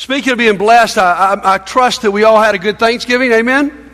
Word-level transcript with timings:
Speaking 0.00 0.32
of 0.32 0.38
being 0.38 0.56
blessed, 0.56 0.96
I, 0.96 1.34
I, 1.34 1.54
I, 1.56 1.58
trust 1.58 2.00
that 2.02 2.10
we 2.10 2.24
all 2.24 2.40
had 2.40 2.54
a 2.54 2.58
good 2.58 2.78
Thanksgiving. 2.78 3.32
Amen? 3.32 3.90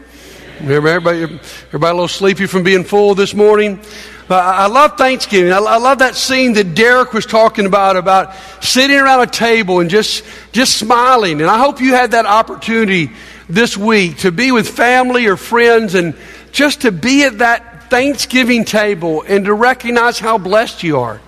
Everybody, 0.60 1.24
everybody 1.24 1.90
a 1.90 1.94
little 1.94 2.06
sleepy 2.06 2.46
from 2.46 2.62
being 2.62 2.84
full 2.84 3.16
this 3.16 3.34
morning. 3.34 3.80
But 4.28 4.44
I 4.44 4.68
love 4.68 4.96
Thanksgiving. 4.96 5.52
I, 5.52 5.58
love 5.58 5.98
that 5.98 6.14
scene 6.14 6.52
that 6.52 6.76
Derek 6.76 7.12
was 7.12 7.26
talking 7.26 7.66
about, 7.66 7.96
about 7.96 8.36
sitting 8.60 8.96
around 8.96 9.22
a 9.22 9.26
table 9.26 9.80
and 9.80 9.90
just, 9.90 10.22
just 10.52 10.76
smiling. 10.76 11.40
And 11.40 11.50
I 11.50 11.58
hope 11.58 11.80
you 11.80 11.94
had 11.94 12.12
that 12.12 12.24
opportunity 12.24 13.10
this 13.48 13.76
week 13.76 14.18
to 14.18 14.30
be 14.30 14.52
with 14.52 14.68
family 14.68 15.26
or 15.26 15.36
friends 15.36 15.96
and 15.96 16.14
just 16.52 16.82
to 16.82 16.92
be 16.92 17.24
at 17.24 17.38
that 17.38 17.90
Thanksgiving 17.90 18.64
table 18.64 19.24
and 19.26 19.44
to 19.46 19.52
recognize 19.52 20.20
how 20.20 20.38
blessed 20.38 20.84
you 20.84 21.00
are. 21.00 21.20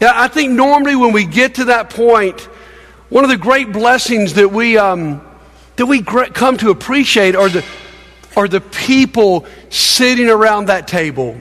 Yeah, 0.00 0.12
I 0.14 0.28
think 0.28 0.52
normally 0.52 0.96
when 0.96 1.12
we 1.12 1.26
get 1.26 1.56
to 1.56 1.66
that 1.66 1.90
point, 1.90 2.48
one 3.12 3.24
of 3.24 3.30
the 3.30 3.36
great 3.36 3.70
blessings 3.70 4.32
that 4.34 4.50
we, 4.50 4.78
um, 4.78 5.20
that 5.76 5.84
we 5.84 6.00
come 6.00 6.56
to 6.56 6.70
appreciate 6.70 7.36
are 7.36 7.50
the, 7.50 7.62
are 8.34 8.48
the 8.48 8.62
people 8.62 9.44
sitting 9.68 10.30
around 10.30 10.68
that 10.68 10.88
table 10.88 11.38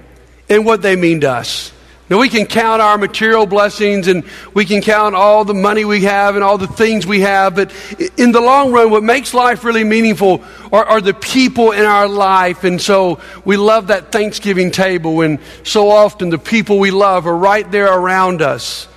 and 0.49 0.65
what 0.65 0.81
they 0.81 0.97
mean 0.97 1.21
to 1.21 1.31
us. 1.31 1.71
Now, 2.09 2.19
we 2.19 2.27
can 2.27 2.45
count 2.45 2.81
our 2.81 2.97
material 2.97 3.45
blessings 3.45 4.09
and 4.09 4.25
we 4.53 4.65
can 4.65 4.81
count 4.81 5.15
all 5.15 5.45
the 5.45 5.53
money 5.53 5.85
we 5.85 6.01
have 6.01 6.35
and 6.35 6.43
all 6.43 6.57
the 6.57 6.67
things 6.67 7.07
we 7.07 7.21
have, 7.21 7.55
but 7.55 7.71
in 8.17 8.33
the 8.33 8.41
long 8.41 8.73
run, 8.73 8.91
what 8.91 9.01
makes 9.01 9.33
life 9.33 9.63
really 9.63 9.85
meaningful 9.85 10.43
are, 10.73 10.83
are 10.83 10.99
the 10.99 11.13
people 11.13 11.71
in 11.71 11.85
our 11.85 12.09
life. 12.09 12.65
And 12.65 12.81
so 12.81 13.21
we 13.45 13.55
love 13.55 13.87
that 13.87 14.11
Thanksgiving 14.11 14.71
table, 14.71 15.21
and 15.21 15.39
so 15.63 15.89
often 15.89 16.31
the 16.31 16.37
people 16.37 16.79
we 16.79 16.91
love 16.91 17.27
are 17.27 17.37
right 17.37 17.71
there 17.71 17.87
around 17.87 18.41
us. 18.41 18.89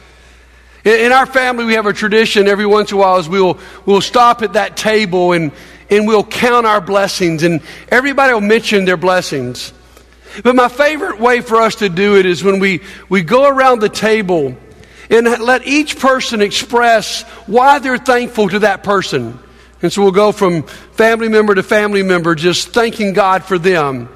In, 0.84 1.06
in 1.06 1.12
our 1.12 1.26
family, 1.26 1.64
we 1.64 1.74
have 1.74 1.86
a 1.86 1.92
tradition 1.92 2.46
every 2.46 2.66
once 2.66 2.92
in 2.92 2.98
a 2.98 3.00
while 3.00 3.18
is 3.18 3.28
we'll, 3.28 3.58
we'll 3.86 4.00
stop 4.00 4.42
at 4.42 4.52
that 4.52 4.76
table 4.76 5.32
and, 5.32 5.52
and 5.90 6.06
we'll 6.06 6.24
count 6.24 6.66
our 6.66 6.80
blessings, 6.80 7.42
and 7.42 7.60
everybody 7.88 8.32
will 8.32 8.40
mention 8.40 8.84
their 8.84 8.96
blessings. 8.96 9.72
But 10.42 10.56
my 10.56 10.68
favorite 10.68 11.20
way 11.20 11.40
for 11.40 11.60
us 11.60 11.76
to 11.76 11.88
do 11.88 12.16
it 12.16 12.26
is 12.26 12.42
when 12.42 12.58
we, 12.58 12.80
we 13.08 13.22
go 13.22 13.48
around 13.48 13.80
the 13.80 13.88
table 13.88 14.56
and 15.10 15.26
let 15.26 15.66
each 15.66 15.98
person 15.98 16.40
express 16.40 17.22
why 17.46 17.78
they're 17.78 17.98
thankful 17.98 18.48
to 18.48 18.60
that 18.60 18.82
person. 18.82 19.38
And 19.82 19.92
so 19.92 20.02
we'll 20.02 20.12
go 20.12 20.32
from 20.32 20.62
family 20.62 21.28
member 21.28 21.54
to 21.54 21.62
family 21.62 22.02
member, 22.02 22.34
just 22.34 22.68
thanking 22.68 23.12
God 23.12 23.44
for 23.44 23.58
them. 23.58 24.08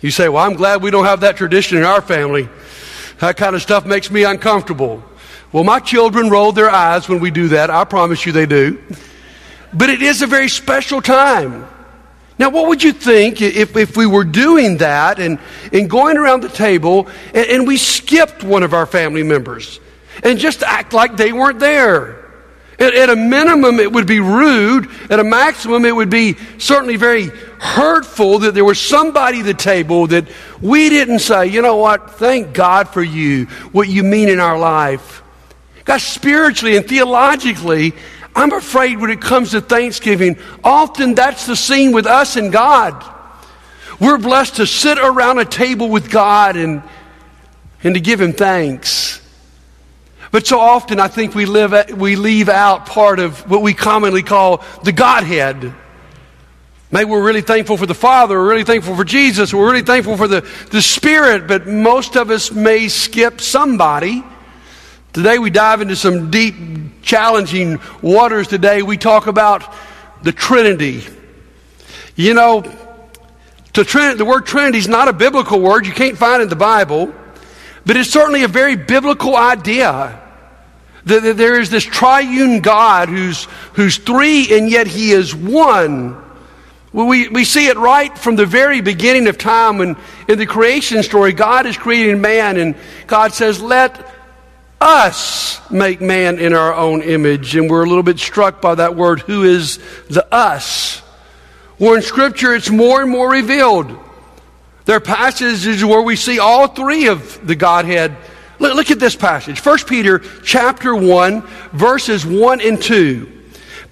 You 0.00 0.10
say, 0.10 0.28
Well, 0.28 0.44
I'm 0.44 0.54
glad 0.54 0.82
we 0.82 0.90
don't 0.90 1.06
have 1.06 1.20
that 1.20 1.36
tradition 1.36 1.78
in 1.78 1.84
our 1.84 2.02
family. 2.02 2.48
That 3.18 3.36
kind 3.36 3.56
of 3.56 3.62
stuff 3.62 3.84
makes 3.86 4.10
me 4.10 4.24
uncomfortable. 4.24 5.02
Well, 5.52 5.64
my 5.64 5.80
children 5.80 6.28
roll 6.28 6.52
their 6.52 6.70
eyes 6.70 7.08
when 7.08 7.20
we 7.20 7.30
do 7.30 7.48
that. 7.48 7.70
I 7.70 7.84
promise 7.84 8.26
you 8.26 8.32
they 8.32 8.46
do. 8.46 8.82
But 9.72 9.90
it 9.90 10.02
is 10.02 10.22
a 10.22 10.26
very 10.26 10.48
special 10.48 11.00
time. 11.00 11.66
Now, 12.38 12.50
what 12.50 12.68
would 12.68 12.82
you 12.82 12.92
think 12.92 13.42
if, 13.42 13.76
if 13.76 13.96
we 13.96 14.06
were 14.06 14.24
doing 14.24 14.76
that 14.78 15.18
and, 15.18 15.38
and 15.72 15.90
going 15.90 16.16
around 16.16 16.42
the 16.42 16.48
table 16.48 17.08
and, 17.34 17.46
and 17.46 17.66
we 17.66 17.76
skipped 17.76 18.44
one 18.44 18.62
of 18.62 18.74
our 18.74 18.86
family 18.86 19.24
members 19.24 19.80
and 20.22 20.38
just 20.38 20.62
act 20.62 20.92
like 20.92 21.16
they 21.16 21.32
weren't 21.32 21.58
there? 21.58 22.16
At, 22.78 22.94
at, 22.94 23.10
a 23.10 23.16
minimum, 23.16 23.80
it 23.80 23.90
would 23.90 24.06
be 24.06 24.20
rude. 24.20 24.88
At 25.10 25.18
a 25.18 25.24
maximum, 25.24 25.84
it 25.84 25.96
would 25.96 26.10
be 26.10 26.36
certainly 26.58 26.96
very 26.96 27.26
hurtful 27.58 28.38
that 28.40 28.54
there 28.54 28.64
was 28.64 28.80
somebody 28.80 29.40
at 29.40 29.46
the 29.46 29.54
table 29.54 30.06
that 30.08 30.28
we 30.60 30.88
didn't 30.88 31.18
say, 31.18 31.48
you 31.48 31.60
know 31.60 31.76
what, 31.76 32.12
thank 32.12 32.54
God 32.54 32.88
for 32.88 33.02
you, 33.02 33.46
what 33.72 33.88
you 33.88 34.04
mean 34.04 34.28
in 34.28 34.38
our 34.38 34.56
life. 34.56 35.24
God, 35.88 36.02
spiritually 36.02 36.76
and 36.76 36.86
theologically, 36.86 37.94
I'm 38.36 38.52
afraid 38.52 38.98
when 38.98 39.08
it 39.10 39.22
comes 39.22 39.52
to 39.52 39.62
Thanksgiving, 39.62 40.38
often 40.62 41.14
that's 41.14 41.46
the 41.46 41.56
scene 41.56 41.92
with 41.92 42.04
us 42.04 42.36
and 42.36 42.52
God. 42.52 43.02
We're 43.98 44.18
blessed 44.18 44.56
to 44.56 44.66
sit 44.66 44.98
around 44.98 45.38
a 45.38 45.46
table 45.46 45.88
with 45.88 46.10
God 46.10 46.58
and, 46.58 46.82
and 47.82 47.94
to 47.94 48.02
give 48.02 48.20
Him 48.20 48.34
thanks. 48.34 49.22
But 50.30 50.46
so 50.46 50.60
often 50.60 51.00
I 51.00 51.08
think 51.08 51.34
we, 51.34 51.46
live, 51.46 51.72
we 51.96 52.16
leave 52.16 52.50
out 52.50 52.84
part 52.84 53.18
of 53.18 53.50
what 53.50 53.62
we 53.62 53.72
commonly 53.72 54.22
call 54.22 54.62
the 54.84 54.92
Godhead. 54.92 55.72
Maybe 56.92 57.10
we're 57.10 57.24
really 57.24 57.40
thankful 57.40 57.78
for 57.78 57.86
the 57.86 57.94
Father, 57.94 58.36
we're 58.36 58.50
really 58.50 58.64
thankful 58.64 58.94
for 58.94 59.04
Jesus, 59.04 59.54
we're 59.54 59.64
really 59.64 59.80
thankful 59.80 60.18
for 60.18 60.28
the, 60.28 60.46
the 60.70 60.82
Spirit, 60.82 61.48
but 61.48 61.66
most 61.66 62.14
of 62.14 62.28
us 62.28 62.52
may 62.52 62.88
skip 62.88 63.40
somebody. 63.40 64.22
Today 65.18 65.40
we 65.40 65.50
dive 65.50 65.80
into 65.80 65.96
some 65.96 66.30
deep 66.30 66.54
challenging 67.02 67.80
waters 68.02 68.46
today, 68.46 68.82
we 68.82 68.96
talk 68.96 69.26
about 69.26 69.74
the 70.22 70.30
Trinity. 70.30 71.02
You 72.14 72.34
know, 72.34 72.62
Trin- 73.72 74.16
the 74.16 74.24
word 74.24 74.46
Trinity 74.46 74.78
is 74.78 74.86
not 74.86 75.08
a 75.08 75.12
biblical 75.12 75.60
word. 75.60 75.86
You 75.86 75.92
can't 75.92 76.16
find 76.16 76.40
it 76.40 76.44
in 76.44 76.48
the 76.50 76.54
Bible. 76.54 77.12
But 77.84 77.96
it's 77.96 78.10
certainly 78.10 78.44
a 78.44 78.48
very 78.48 78.76
biblical 78.76 79.36
idea. 79.36 80.22
That 81.06 81.36
there 81.36 81.58
is 81.58 81.68
this 81.68 81.82
triune 81.82 82.60
God 82.60 83.08
who's, 83.08 83.46
who's 83.72 83.96
three 83.96 84.56
and 84.56 84.70
yet 84.70 84.86
he 84.86 85.10
is 85.10 85.34
one. 85.34 86.16
We, 86.92 87.26
we 87.26 87.44
see 87.44 87.66
it 87.66 87.76
right 87.76 88.16
from 88.16 88.36
the 88.36 88.46
very 88.46 88.82
beginning 88.82 89.26
of 89.26 89.36
time 89.36 89.78
when 89.78 89.96
in 90.28 90.38
the 90.38 90.46
creation 90.46 91.02
story, 91.02 91.32
God 91.32 91.66
is 91.66 91.76
creating 91.76 92.20
man 92.20 92.56
and 92.56 92.76
God 93.08 93.32
says, 93.34 93.60
let 93.60 94.14
us 94.80 95.60
make 95.70 96.00
man 96.00 96.38
in 96.38 96.52
our 96.52 96.74
own 96.74 97.02
image. 97.02 97.56
And 97.56 97.70
we're 97.70 97.84
a 97.84 97.88
little 97.88 98.02
bit 98.02 98.18
struck 98.18 98.60
by 98.60 98.76
that 98.76 98.96
word, 98.96 99.20
who 99.20 99.44
is 99.44 99.78
the 100.08 100.26
us. 100.34 101.02
Well, 101.78 101.94
in 101.94 102.02
Scripture, 102.02 102.54
it's 102.54 102.70
more 102.70 103.02
and 103.02 103.10
more 103.10 103.30
revealed. 103.30 103.96
There 104.84 104.96
are 104.96 105.00
passages 105.00 105.84
where 105.84 106.02
we 106.02 106.16
see 106.16 106.38
all 106.38 106.68
three 106.68 107.08
of 107.08 107.46
the 107.46 107.54
Godhead. 107.54 108.16
Look, 108.58 108.74
look 108.74 108.90
at 108.90 108.98
this 108.98 109.14
passage. 109.14 109.64
1 109.64 109.78
Peter 109.86 110.20
chapter 110.42 110.94
1, 110.94 111.42
verses 111.72 112.24
1 112.24 112.60
and 112.60 112.80
2. 112.80 113.32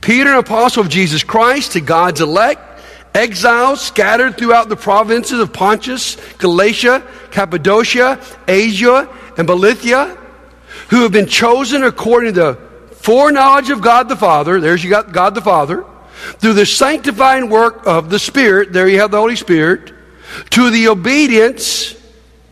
Peter, 0.00 0.30
an 0.30 0.38
apostle 0.38 0.82
of 0.82 0.88
Jesus 0.88 1.22
Christ, 1.22 1.72
to 1.72 1.80
God's 1.80 2.20
elect, 2.20 2.60
exiles 3.14 3.80
scattered 3.80 4.36
throughout 4.36 4.68
the 4.68 4.76
provinces 4.76 5.38
of 5.38 5.52
Pontus, 5.52 6.16
Galatia, 6.38 7.06
Cappadocia, 7.30 8.20
Asia, 8.48 9.08
and 9.36 9.46
Bithynia 9.46 10.18
who 10.88 11.02
have 11.02 11.12
been 11.12 11.26
chosen 11.26 11.84
according 11.84 12.34
to 12.34 12.40
the 12.40 12.54
foreknowledge 12.96 13.70
of 13.70 13.80
God 13.80 14.08
the 14.08 14.16
Father. 14.16 14.60
There's 14.60 14.82
you 14.82 14.90
got 14.90 15.12
God 15.12 15.34
the 15.34 15.40
Father. 15.40 15.84
Through 16.38 16.54
the 16.54 16.66
sanctifying 16.66 17.50
work 17.50 17.86
of 17.86 18.10
the 18.10 18.18
Spirit. 18.18 18.72
There 18.72 18.88
you 18.88 19.00
have 19.00 19.10
the 19.10 19.18
Holy 19.18 19.36
Spirit. 19.36 19.92
To 20.50 20.70
the 20.70 20.88
obedience, 20.88 21.94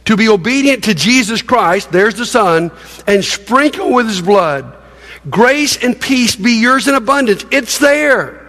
to 0.05 0.17
be 0.17 0.28
obedient 0.28 0.84
to 0.84 0.94
Jesus 0.94 1.43
Christ. 1.43 1.91
There's 1.91 2.15
the 2.15 2.27
Son. 2.27 2.71
And 3.06 3.25
sprinkle 3.25 3.93
with 3.93 4.06
His 4.06 4.21
blood. 4.21 4.77
Grace 5.28 5.83
and 5.83 5.99
peace 5.99 6.37
be 6.37 6.61
yours 6.61 6.87
in 6.87 6.94
abundance. 6.94 7.44
It's 7.50 7.78
there. 7.78 8.41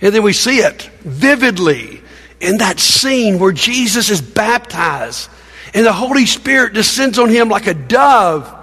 And 0.00 0.14
then 0.14 0.22
we 0.22 0.32
see 0.32 0.58
it 0.58 0.82
vividly 1.00 2.02
in 2.40 2.58
that 2.58 2.80
scene 2.80 3.38
where 3.38 3.52
Jesus 3.52 4.10
is 4.10 4.20
baptized 4.20 5.28
and 5.74 5.86
the 5.86 5.92
Holy 5.92 6.26
Spirit 6.26 6.72
descends 6.72 7.18
on 7.18 7.28
him 7.28 7.48
like 7.48 7.66
a 7.66 7.74
dove. 7.74 8.56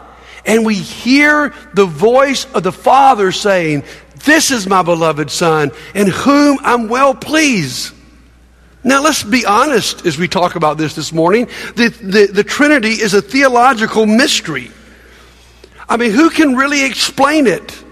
And 0.45 0.65
we 0.65 0.75
hear 0.75 1.53
the 1.73 1.85
voice 1.85 2.45
of 2.53 2.63
the 2.63 2.71
Father 2.71 3.31
saying, 3.31 3.83
This 4.25 4.51
is 4.51 4.67
my 4.67 4.81
beloved 4.81 5.29
Son, 5.29 5.71
in 5.93 6.07
whom 6.07 6.59
I'm 6.61 6.87
well 6.87 7.13
pleased. 7.13 7.93
Now, 8.83 9.03
let's 9.03 9.23
be 9.23 9.45
honest 9.45 10.05
as 10.05 10.17
we 10.17 10.29
talk 10.29 10.55
about 10.55 10.77
this 10.77 10.95
this 10.95 11.11
morning. 11.11 11.47
The, 11.75 11.89
the, 12.01 12.27
the 12.31 12.43
Trinity 12.43 12.91
is 12.91 13.13
a 13.13 13.21
theological 13.21 14.05
mystery. 14.05 14.71
I 15.89 15.97
mean, 15.97 16.11
who 16.11 16.29
can 16.29 16.55
really 16.55 16.85
explain 16.85 17.47
it? 17.47 17.83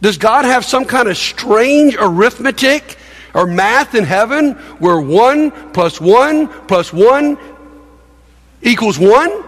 Does 0.00 0.18
God 0.18 0.44
have 0.44 0.64
some 0.64 0.84
kind 0.84 1.08
of 1.08 1.16
strange 1.16 1.96
arithmetic 1.98 2.96
or 3.34 3.46
math 3.46 3.94
in 3.94 4.04
heaven 4.04 4.52
where 4.78 5.00
one 5.00 5.52
plus 5.72 6.00
one 6.00 6.48
plus 6.66 6.92
one 6.92 7.38
equals 8.62 8.98
one? 8.98 9.44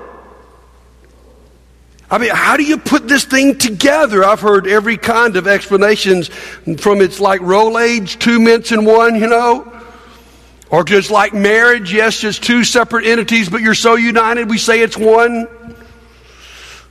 I 2.11 2.19
mean, 2.19 2.31
how 2.33 2.57
do 2.57 2.63
you 2.63 2.77
put 2.77 3.09
this 3.09 3.25
thing 3.25 3.59
together? 3.59 4.25
I've 4.25 4.41
heard 4.41 4.67
every 4.67 4.97
kind 4.97 5.37
of 5.37 5.49
explanations 5.49 6.29
from 6.29 7.01
it's 7.01 7.19
like 7.19 7.41
roll 7.41 7.79
age, 7.79 8.19
two 8.19 8.39
mints 8.39 8.73
in 8.73 8.85
one, 8.85 9.17
you 9.17 9.27
know? 9.27 9.71
Or 10.71 10.85
just 10.85 11.11
like 11.11 11.33
marriage, 11.33 11.93
yes, 11.93 12.19
just 12.19 12.43
two 12.43 12.63
separate 12.63 13.07
entities, 13.07 13.49
but 13.49 13.63
you're 13.63 13.75
so 13.75 13.95
united, 13.95 14.51
we 14.51 14.59
say 14.59 14.81
it's 14.81 14.97
one. 14.97 15.49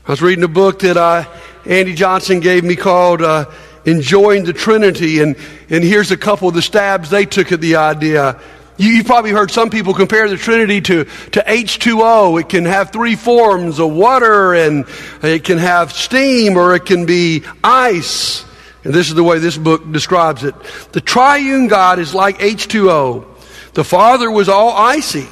I 0.06 0.12
was 0.12 0.22
reading 0.22 0.44
a 0.44 0.50
book 0.50 0.80
that 0.80 0.98
uh, 0.98 1.26
Andy 1.66 1.94
Johnson 1.94 2.40
gave 2.40 2.64
me 2.64 2.76
called 2.76 3.22
uh, 3.22 3.46
Enjoying 3.86 4.44
the 4.44 4.54
Trinity, 4.54 5.22
and, 5.22 5.38
and 5.70 5.84
here's 5.84 6.12
a 6.12 6.18
couple 6.18 6.48
of 6.50 6.54
the 6.54 6.62
stabs 6.62 7.10
they 7.10 7.26
took 7.26 7.52
at 7.52 7.62
the 7.62 7.78
idea. 7.78 8.42
You, 8.78 8.90
you 8.90 9.04
probably 9.04 9.32
heard 9.32 9.52
some 9.52 9.70
people 9.70 9.94
compare 9.94 10.28
the 10.28 10.38
Trinity 10.38 10.82
to, 10.82 11.04
to 11.04 11.44
H2O. 11.46 12.42
It 12.42 12.50
can 12.50 12.66
have 12.66 12.92
three 12.92 13.16
forms 13.16 13.80
of 13.80 13.92
water, 13.92 14.56
and 14.56 14.86
it 15.22 15.44
can 15.44 15.60
have 15.60 15.92
steam, 15.92 16.58
or 16.58 16.76
it 16.76 16.86
can 16.86 17.06
be 17.06 17.44
ice. 17.64 18.44
And 18.84 18.94
this 18.94 19.10
is 19.10 19.16
the 19.16 19.24
way 19.24 19.40
this 19.40 19.58
book 19.58 19.92
describes 19.92 20.44
it. 20.44 20.56
The 20.92 21.02
triune 21.02 21.68
God 21.68 22.00
is 22.00 22.14
like 22.14 22.40
H2O. 22.40 23.26
The 23.74 23.84
Father 23.84 24.30
was 24.30 24.50
all 24.50 24.72
icy 24.72 25.28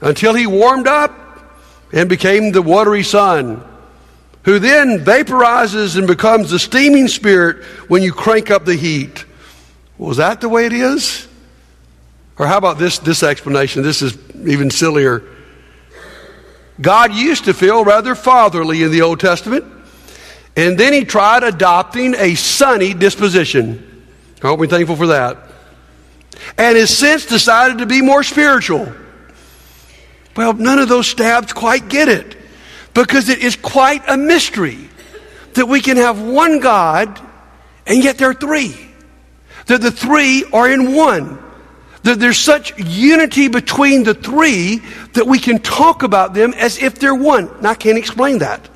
until 0.00 0.34
he 0.34 0.46
warmed 0.46 0.86
up 0.86 1.12
and 1.92 2.08
became 2.08 2.52
the 2.52 2.62
watery 2.62 3.02
Son, 3.02 3.62
who 4.44 4.58
then 4.58 5.04
vaporizes 5.04 5.96
and 5.96 6.06
becomes 6.06 6.50
the 6.50 6.58
steaming 6.58 7.08
Spirit 7.08 7.64
when 7.88 8.02
you 8.02 8.12
crank 8.12 8.50
up 8.50 8.64
the 8.64 8.76
heat. 8.76 9.24
Was 9.98 10.18
that 10.18 10.40
the 10.40 10.48
way 10.48 10.66
it 10.66 10.72
is? 10.72 11.26
Or 12.38 12.46
how 12.46 12.58
about 12.58 12.78
this, 12.78 12.98
this 12.98 13.22
explanation? 13.22 13.82
This 13.82 14.02
is 14.02 14.16
even 14.46 14.70
sillier. 14.70 15.22
God 16.80 17.14
used 17.14 17.46
to 17.46 17.54
feel 17.54 17.84
rather 17.84 18.14
fatherly 18.14 18.82
in 18.82 18.90
the 18.90 19.02
Old 19.02 19.20
Testament, 19.20 19.64
and 20.56 20.78
then 20.78 20.92
he 20.92 21.04
tried 21.04 21.42
adopting 21.42 22.14
a 22.14 22.34
sunny 22.34 22.92
disposition. 22.92 24.04
Aren't 24.42 24.58
we're 24.58 24.66
thankful 24.66 24.96
for 24.96 25.08
that? 25.08 25.38
And 26.58 26.76
has 26.76 26.96
since 26.96 27.24
decided 27.24 27.78
to 27.78 27.86
be 27.86 28.02
more 28.02 28.22
spiritual. 28.22 28.92
Well, 30.36 30.52
none 30.52 30.78
of 30.78 30.88
those 30.88 31.06
stabs 31.06 31.54
quite 31.54 31.88
get 31.88 32.08
it 32.08 32.36
because 32.92 33.30
it 33.30 33.38
is 33.38 33.56
quite 33.56 34.02
a 34.06 34.18
mystery 34.18 34.78
that 35.54 35.66
we 35.66 35.80
can 35.80 35.96
have 35.96 36.20
one 36.20 36.60
God 36.60 37.20
and 37.86 38.02
yet 38.02 38.18
there 38.18 38.30
are 38.30 38.34
three. 38.34 38.74
That 39.66 39.80
the 39.80 39.90
three 39.90 40.44
are 40.52 40.70
in 40.70 40.94
one. 40.94 41.42
There's 42.14 42.38
such 42.38 42.78
unity 42.78 43.48
between 43.48 44.04
the 44.04 44.14
three 44.14 44.82
that 45.14 45.26
we 45.26 45.38
can 45.38 45.58
talk 45.58 46.02
about 46.02 46.34
them 46.34 46.54
as 46.54 46.78
if 46.78 46.98
they're 46.98 47.14
one. 47.14 47.48
And 47.48 47.66
I 47.66 47.74
can't 47.74 47.98
explain 47.98 48.38
that. 48.38 48.68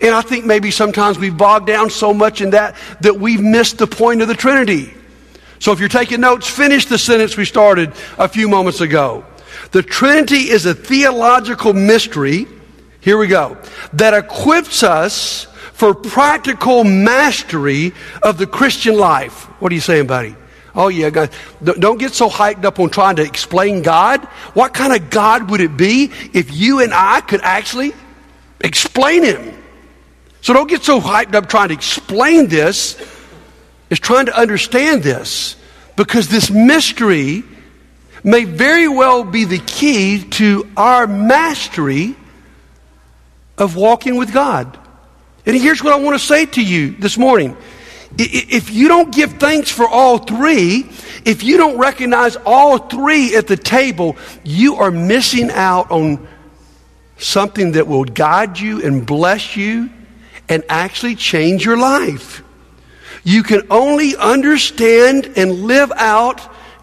And 0.00 0.14
I 0.14 0.22
think 0.22 0.44
maybe 0.44 0.70
sometimes 0.70 1.18
we've 1.18 1.36
bogged 1.36 1.66
down 1.66 1.90
so 1.90 2.14
much 2.14 2.40
in 2.40 2.50
that 2.50 2.76
that 3.00 3.18
we've 3.18 3.40
missed 3.40 3.78
the 3.78 3.86
point 3.86 4.22
of 4.22 4.28
the 4.28 4.34
Trinity. 4.34 4.94
So 5.58 5.72
if 5.72 5.80
you're 5.80 5.88
taking 5.88 6.20
notes, 6.20 6.48
finish 6.48 6.86
the 6.86 6.96
sentence 6.96 7.36
we 7.36 7.44
started 7.44 7.92
a 8.16 8.28
few 8.28 8.48
moments 8.48 8.80
ago. 8.80 9.24
The 9.72 9.82
Trinity 9.82 10.48
is 10.50 10.64
a 10.64 10.74
theological 10.74 11.74
mystery, 11.74 12.46
here 13.00 13.18
we 13.18 13.26
go, 13.26 13.58
that 13.92 14.14
equips 14.14 14.82
us 14.82 15.44
for 15.74 15.94
practical 15.94 16.84
mastery 16.84 17.92
of 18.22 18.38
the 18.38 18.46
Christian 18.46 18.96
life. 18.96 19.44
What 19.60 19.72
are 19.72 19.74
you 19.74 19.80
saying, 19.80 20.06
buddy? 20.06 20.36
Oh, 20.74 20.88
yeah, 20.88 21.10
guys. 21.10 21.30
Don't 21.62 21.98
get 21.98 22.12
so 22.12 22.28
hyped 22.28 22.64
up 22.64 22.78
on 22.78 22.90
trying 22.90 23.16
to 23.16 23.22
explain 23.22 23.82
God. 23.82 24.24
What 24.54 24.72
kind 24.72 24.94
of 24.94 25.10
God 25.10 25.50
would 25.50 25.60
it 25.60 25.76
be 25.76 26.12
if 26.32 26.54
you 26.54 26.80
and 26.80 26.94
I 26.94 27.20
could 27.20 27.40
actually 27.42 27.92
explain 28.60 29.24
Him? 29.24 29.56
So 30.42 30.52
don't 30.52 30.68
get 30.68 30.82
so 30.82 31.00
hyped 31.00 31.34
up 31.34 31.48
trying 31.48 31.68
to 31.68 31.74
explain 31.74 32.46
this. 32.46 32.96
It's 33.90 34.00
trying 34.00 34.26
to 34.26 34.38
understand 34.38 35.02
this 35.02 35.56
because 35.96 36.28
this 36.28 36.50
mystery 36.50 37.42
may 38.22 38.44
very 38.44 38.88
well 38.88 39.24
be 39.24 39.44
the 39.44 39.58
key 39.58 40.22
to 40.22 40.70
our 40.76 41.06
mastery 41.06 42.14
of 43.58 43.76
walking 43.76 44.16
with 44.16 44.32
God. 44.32 44.78
And 45.44 45.56
here's 45.56 45.82
what 45.82 45.92
I 45.92 45.96
want 45.96 46.18
to 46.18 46.24
say 46.24 46.46
to 46.46 46.62
you 46.62 46.92
this 46.92 47.18
morning. 47.18 47.56
If 48.18 48.70
you 48.70 48.88
don't 48.88 49.14
give 49.14 49.34
thanks 49.34 49.70
for 49.70 49.88
all 49.88 50.18
three, 50.18 50.88
if 51.24 51.42
you 51.42 51.56
don't 51.56 51.78
recognize 51.78 52.36
all 52.44 52.78
three 52.78 53.36
at 53.36 53.46
the 53.46 53.56
table, 53.56 54.16
you 54.44 54.76
are 54.76 54.90
missing 54.90 55.50
out 55.50 55.90
on 55.90 56.26
something 57.16 57.72
that 57.72 57.86
will 57.86 58.04
guide 58.04 58.58
you 58.58 58.82
and 58.82 59.06
bless 59.06 59.56
you 59.56 59.90
and 60.48 60.64
actually 60.68 61.14
change 61.14 61.64
your 61.64 61.78
life. 61.78 62.42
You 63.22 63.42
can 63.42 63.62
only 63.70 64.16
understand 64.16 65.32
and 65.36 65.64
live 65.64 65.92
out 65.94 66.40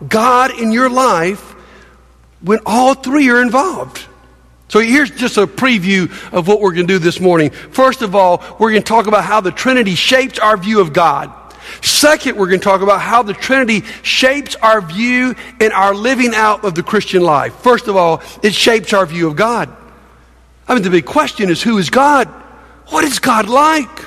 God 0.08 0.58
in 0.60 0.72
your 0.72 0.90
life 0.90 1.42
when 2.42 2.60
all 2.66 2.94
three 2.94 3.30
are 3.30 3.42
involved. 3.42 4.06
So 4.70 4.80
here's 4.80 5.12
just 5.12 5.38
a 5.38 5.48
preview 5.48 6.12
of 6.34 6.48
what 6.48 6.60
we're 6.60 6.74
going 6.74 6.88
to 6.88 6.94
do 6.94 7.00
this 7.00 7.20
morning. 7.20 7.52
First 7.52 8.02
of 8.02 8.16
all, 8.16 8.44
we're 8.60 8.72
going 8.72 8.84
to 8.84 8.88
talk 8.88 9.08
about 9.08 9.24
how 9.24 9.40
the 9.40 9.52
Trinity 9.52 9.96
shapes 9.96 10.40
our 10.40 10.58
view 10.58 10.82
of 10.82 10.92
God. 10.92 11.32
Second, 11.82 12.38
we're 12.38 12.48
going 12.48 12.60
to 12.60 12.64
talk 12.64 12.82
about 12.82 13.02
how 13.02 13.24
the 13.24 13.34
Trinity 13.34 13.82
shapes 14.04 14.56
our 14.56 14.82
view 14.82 15.36
and 15.60 15.72
our 15.74 15.94
living 15.94 16.34
out 16.34 16.66
of 16.66 16.76
the 16.76 16.84
Christian 16.84 17.22
life. 17.22 17.56
First 17.56 17.88
of 17.88 17.96
all, 17.96 18.22
it 18.44 18.54
shapes 18.54 18.94
our 18.94 19.06
view 19.06 19.28
of 19.28 19.36
God. 19.36 19.76
I 20.68 20.74
mean, 20.74 20.84
the 20.84 20.90
big 20.90 21.06
question 21.06 21.50
is 21.50 21.62
who 21.62 21.78
is 21.78 21.90
God? 21.90 22.28
What 22.88 23.06
is 23.06 23.20
God 23.20 23.48
like? 23.48 24.06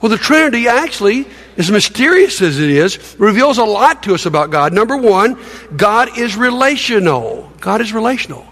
Well, 0.00 0.10
the 0.10 0.18
Trinity 0.18 0.68
actually, 0.68 1.26
as 1.56 1.70
mysterious 1.70 2.40
as 2.40 2.58
it 2.58 2.70
is, 2.70 3.16
reveals 3.18 3.58
a 3.58 3.64
lot 3.64 4.02
to 4.04 4.14
us 4.14 4.24
about 4.26 4.50
God. 4.50 4.72
Number 4.72 4.96
one, 4.96 5.38
God 5.76 6.18
is 6.18 6.36
relational. 6.36 7.50
God 7.60 7.80
is 7.80 7.92
relational. 7.92 8.46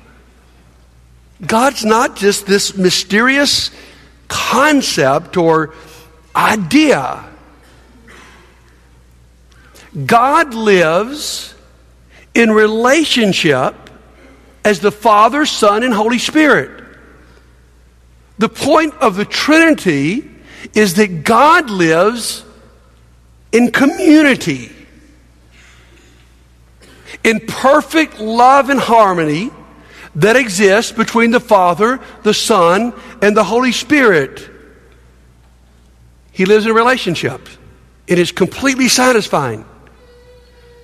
God's 1.45 1.85
not 1.85 2.17
just 2.17 2.47
this 2.47 2.77
mysterious 2.77 3.71
concept 4.27 5.37
or 5.37 5.75
idea. 6.35 7.25
God 10.07 10.55
lives 10.55 11.55
in 12.35 12.51
relationship 12.51 13.75
as 14.65 14.81
the 14.81 14.93
Father, 14.93 15.47
Son, 15.47 15.83
and 15.83 15.95
Holy 15.95 16.19
Spirit. 16.19 16.85
The 18.39 18.49
point 18.49 18.95
of 18.95 19.17
the 19.17 19.25
Trinity 19.25 20.29
is 20.75 20.95
that 20.95 21.25
God 21.25 21.71
lives 21.71 22.45
in 23.51 23.71
community, 23.71 24.71
in 27.25 27.41
perfect 27.41 28.21
love 28.21 28.71
and 28.71 28.79
harmony 28.79 29.51
that 30.19 30.37
exists 30.37 30.93
between 30.93 31.31
the 31.31 31.41
Father, 31.41 32.01
the 32.25 32.35
Son, 32.35 32.93
and 33.23 33.37
the 33.37 33.45
Holy 33.45 33.73
Spirit. 33.73 34.51
He 36.33 36.45
lives 36.45 36.67
in 36.67 36.73
a 36.73 36.75
relationship. 36.75 37.49
It 38.07 38.19
is 38.19 38.33
completely 38.33 38.89
satisfying. 38.89 39.65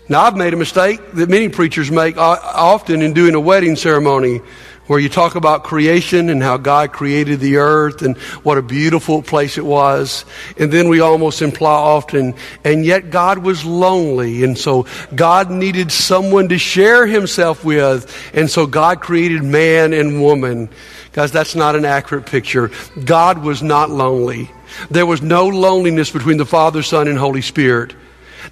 Now, 0.09 0.23
I've 0.23 0.37
made 0.37 0.53
a 0.53 0.57
mistake 0.57 1.01
that 1.13 1.29
many 1.29 1.49
preachers 1.49 1.91
make 1.91 2.17
often 2.17 3.03
in 3.03 3.13
doing 3.13 3.35
a 3.35 3.41
wedding 3.41 3.75
ceremony 3.75 4.41
where 4.87 4.99
you 4.99 5.09
talk 5.09 5.35
about 5.35 5.65
creation 5.65 6.29
and 6.29 6.43
how 6.43 6.57
God 6.57 6.93
created 6.93 7.41
the 7.41 7.57
earth 7.57 8.03
and 8.03 8.17
what 8.43 8.59
a 8.59 8.63
beautiful 8.63 9.23
place 9.23 9.57
it 9.57 9.65
was. 9.65 10.25
And 10.59 10.73
then 10.73 10.89
we 10.89 11.01
almost 11.01 11.41
imply 11.43 11.73
often, 11.73 12.35
and 12.65 12.85
yet 12.85 13.11
God 13.11 13.39
was 13.39 13.65
lonely. 13.65 14.45
And 14.45 14.59
so 14.59 14.87
God 15.15 15.51
needed 15.51 15.91
someone 15.91 16.49
to 16.51 16.59
share 16.59 17.07
himself 17.07 17.65
with. 17.65 18.13
And 18.35 18.51
so 18.51 18.67
God 18.67 19.01
created 19.01 19.43
man 19.43 19.93
and 19.93 20.21
woman. 20.23 20.69
Guys, 21.13 21.33
that's 21.33 21.55
not 21.55 21.77
an 21.77 21.85
accurate 21.85 22.27
picture. 22.27 22.71
God 23.05 23.39
was 23.39 23.63
not 23.63 23.89
lonely. 23.91 24.51
There 24.91 25.07
was 25.07 25.23
no 25.23 25.47
loneliness 25.47 26.11
between 26.11 26.37
the 26.37 26.47
Father, 26.47 26.83
Son, 26.83 27.09
and 27.09 27.17
Holy 27.17 27.43
Spirit. 27.43 27.95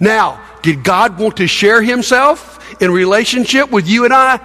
Now, 0.01 0.41
did 0.63 0.85
God 0.85 1.19
want 1.19 1.37
to 1.39 1.47
share 1.47 1.83
himself 1.83 2.81
in 2.81 2.91
relationship 2.91 3.71
with 3.71 3.89
you 3.89 4.05
and 4.05 4.15
I? 4.15 4.41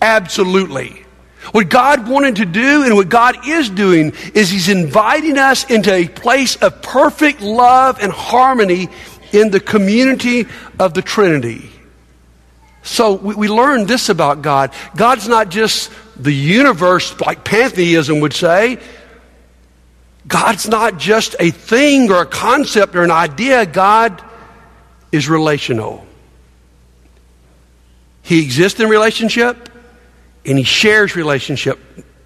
Absolutely. 0.00 1.04
What 1.52 1.68
God 1.68 2.08
wanted 2.08 2.36
to 2.36 2.46
do 2.46 2.82
and 2.82 2.94
what 2.94 3.08
God 3.08 3.46
is 3.46 3.70
doing 3.70 4.12
is 4.34 4.50
He's 4.50 4.68
inviting 4.68 5.38
us 5.38 5.68
into 5.70 5.92
a 5.92 6.08
place 6.08 6.56
of 6.56 6.82
perfect 6.82 7.40
love 7.40 8.00
and 8.02 8.12
harmony 8.12 8.88
in 9.32 9.50
the 9.50 9.60
community 9.60 10.46
of 10.78 10.94
the 10.94 11.02
Trinity. 11.02 11.70
So 12.82 13.14
we, 13.14 13.34
we 13.34 13.48
learn 13.48 13.86
this 13.86 14.08
about 14.08 14.42
God. 14.42 14.72
God's 14.96 15.28
not 15.28 15.48
just 15.48 15.90
the 16.16 16.32
universe 16.32 17.18
like 17.20 17.44
pantheism 17.44 18.20
would 18.20 18.32
say. 18.32 18.78
God's 20.26 20.68
not 20.68 20.98
just 20.98 21.36
a 21.40 21.50
thing 21.50 22.10
or 22.10 22.22
a 22.22 22.26
concept 22.26 22.94
or 22.94 23.02
an 23.02 23.10
idea. 23.10 23.64
God 23.64 24.22
is 25.12 25.28
relational. 25.28 26.06
He 28.22 28.42
exists 28.42 28.78
in 28.78 28.88
relationship 28.90 29.67
and 30.44 30.58
he 30.58 30.64
shares 30.64 31.16
relationship. 31.16 31.78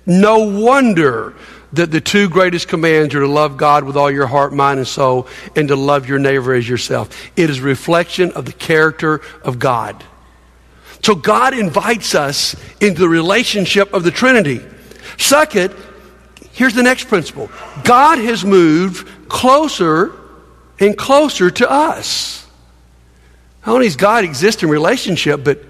No 0.06 0.38
wonder 0.38 1.34
that 1.72 1.90
the 1.90 2.00
two 2.00 2.28
greatest 2.28 2.68
commands 2.68 3.14
are 3.14 3.20
to 3.20 3.26
love 3.26 3.56
God 3.56 3.84
with 3.84 3.96
all 3.96 4.10
your 4.10 4.26
heart, 4.26 4.52
mind, 4.52 4.78
and 4.78 4.86
soul, 4.86 5.26
and 5.56 5.68
to 5.68 5.76
love 5.76 6.08
your 6.08 6.18
neighbor 6.18 6.54
as 6.54 6.68
yourself. 6.68 7.08
It 7.36 7.48
is 7.48 7.60
a 7.60 7.62
reflection 7.62 8.32
of 8.32 8.44
the 8.44 8.52
character 8.52 9.20
of 9.42 9.58
God. 9.58 10.04
So 11.02 11.14
God 11.14 11.54
invites 11.54 12.14
us 12.14 12.54
into 12.80 13.00
the 13.00 13.08
relationship 13.08 13.92
of 13.92 14.04
the 14.04 14.10
Trinity. 14.10 14.60
Second, 15.18 15.74
here's 16.52 16.74
the 16.74 16.82
next 16.82 17.08
principle 17.08 17.50
God 17.84 18.18
has 18.18 18.44
moved 18.44 19.08
closer 19.28 20.12
and 20.78 20.96
closer 20.96 21.50
to 21.50 21.70
us. 21.70 22.46
Not 23.66 23.74
only 23.74 23.86
does 23.86 23.96
God 23.96 24.24
exist 24.24 24.62
in 24.62 24.68
relationship, 24.68 25.42
but 25.42 25.62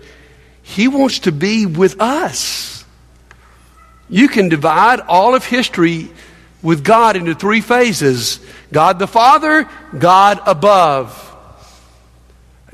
He 0.63 0.89
wants 0.89 1.21
to 1.21 1.33
be 1.33 1.67
with 1.67 2.01
us. 2.01 2.85
You 4.09 4.29
can 4.29 4.49
divide 4.49 5.01
all 5.01 5.35
of 5.35 5.45
history 5.45 6.11
with 6.63 6.85
God 6.85 7.17
into 7.17 7.35
three 7.35 7.61
phases 7.61 8.41
God 8.71 8.99
the 8.99 9.07
Father, 9.07 9.69
God 9.99 10.41
above, 10.47 11.37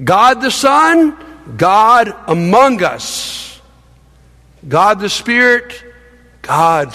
God 0.02 0.40
the 0.40 0.50
Son, 0.50 1.16
God 1.57 2.14
among 2.26 2.83
us, 2.83 3.61
God 4.66 5.00
the 5.00 5.09
Spirit, 5.09 5.83
God 6.42 6.95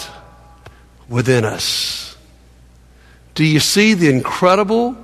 within 1.09 1.43
us. 1.43 2.15
Do 3.35 3.43
you 3.43 3.59
see 3.59 3.93
the 3.93 4.09
incredible 4.09 4.95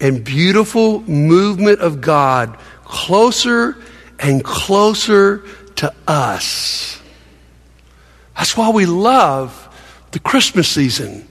and 0.00 0.24
beautiful 0.24 1.00
movement 1.02 1.80
of 1.80 2.00
God 2.00 2.58
closer 2.84 3.76
and 4.22 4.42
closer 4.42 5.42
to 5.76 5.92
us? 6.06 7.00
That's 8.36 8.56
why 8.56 8.70
we 8.70 8.86
love 8.86 9.68
the 10.12 10.18
Christmas 10.18 10.68
season 10.68 11.26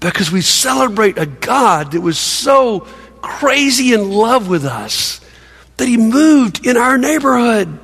because 0.00 0.32
we 0.32 0.40
celebrate 0.40 1.18
a 1.18 1.26
God 1.26 1.92
that 1.92 2.00
was 2.00 2.18
so 2.18 2.80
crazy 3.20 3.94
in 3.94 4.10
love 4.10 4.48
with 4.48 4.64
us 4.64 5.20
that 5.76 5.86
he 5.86 5.96
moved 5.96 6.66
in 6.66 6.76
our 6.76 6.98
neighborhood. 6.98 7.78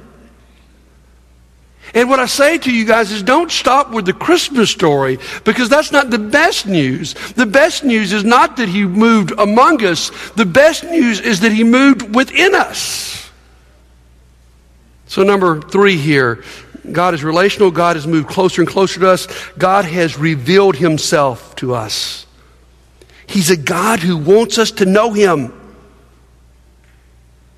And 1.94 2.10
what 2.10 2.20
I 2.20 2.26
say 2.26 2.58
to 2.58 2.72
you 2.72 2.84
guys 2.84 3.10
is 3.12 3.22
don't 3.22 3.50
stop 3.50 3.90
with 3.92 4.04
the 4.04 4.12
Christmas 4.12 4.70
story 4.70 5.18
because 5.44 5.68
that's 5.68 5.90
not 5.90 6.10
the 6.10 6.18
best 6.18 6.66
news. 6.66 7.14
The 7.32 7.46
best 7.46 7.82
news 7.82 8.12
is 8.12 8.24
not 8.24 8.58
that 8.58 8.68
he 8.68 8.84
moved 8.84 9.32
among 9.38 9.82
us. 9.84 10.10
The 10.32 10.44
best 10.44 10.84
news 10.84 11.20
is 11.20 11.40
that 11.40 11.52
he 11.52 11.64
moved 11.64 12.14
within 12.14 12.54
us. 12.54 13.17
So 15.08 15.22
number 15.22 15.60
three 15.60 15.96
here, 15.96 16.44
God 16.90 17.14
is 17.14 17.24
relational. 17.24 17.70
God 17.70 17.96
has 17.96 18.06
moved 18.06 18.28
closer 18.28 18.62
and 18.62 18.70
closer 18.70 19.00
to 19.00 19.08
us. 19.08 19.26
God 19.58 19.84
has 19.84 20.18
revealed 20.18 20.76
himself 20.76 21.56
to 21.56 21.74
us. 21.74 22.26
He's 23.26 23.50
a 23.50 23.56
God 23.56 24.00
who 24.00 24.16
wants 24.16 24.58
us 24.58 24.70
to 24.72 24.86
know 24.86 25.12
him. 25.12 25.52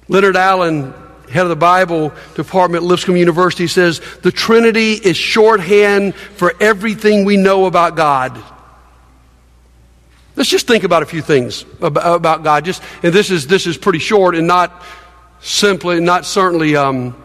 Leonard 0.08 0.36
Allen 0.36 0.92
head 1.30 1.44
of 1.44 1.48
the 1.48 1.56
Bible 1.56 2.12
department 2.34 2.82
at 2.82 2.88
Lipscomb 2.88 3.16
University, 3.16 3.66
says 3.66 4.00
the 4.22 4.32
Trinity 4.32 4.94
is 4.94 5.16
shorthand 5.16 6.14
for 6.14 6.54
everything 6.60 7.24
we 7.24 7.36
know 7.36 7.66
about 7.66 7.96
God. 7.96 8.42
Let's 10.36 10.50
just 10.50 10.66
think 10.66 10.84
about 10.84 11.02
a 11.02 11.06
few 11.06 11.22
things 11.22 11.64
about, 11.80 12.42
God. 12.42 12.64
Just 12.64 12.82
and 13.02 13.12
this 13.12 13.30
is 13.30 13.46
this 13.46 13.66
is 13.66 13.76
pretty 13.76 13.98
short 13.98 14.34
and 14.34 14.46
not 14.46 14.82
simply, 15.40 16.00
not 16.00 16.24
certainly 16.24 16.76
um, 16.76 17.19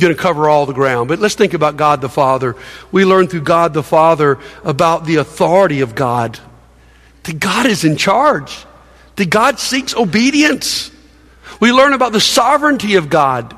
going 0.00 0.14
to 0.14 0.20
cover 0.20 0.48
all 0.48 0.66
the 0.66 0.72
ground. 0.72 1.08
But 1.08 1.18
let's 1.18 1.34
think 1.34 1.54
about 1.54 1.76
God 1.76 2.00
the 2.00 2.08
Father. 2.08 2.56
We 2.90 3.04
learn 3.04 3.28
through 3.28 3.42
God 3.42 3.74
the 3.74 3.82
Father 3.82 4.38
about 4.64 5.04
the 5.04 5.16
authority 5.16 5.82
of 5.82 5.94
God. 5.94 6.38
That 7.24 7.38
God 7.38 7.66
is 7.66 7.84
in 7.84 7.96
charge. 7.96 8.64
That 9.16 9.30
God 9.30 9.58
seeks 9.58 9.94
obedience. 9.94 10.90
We 11.60 11.72
learn 11.72 11.92
about 11.92 12.12
the 12.12 12.20
sovereignty 12.20 12.96
of 12.96 13.08
God, 13.08 13.56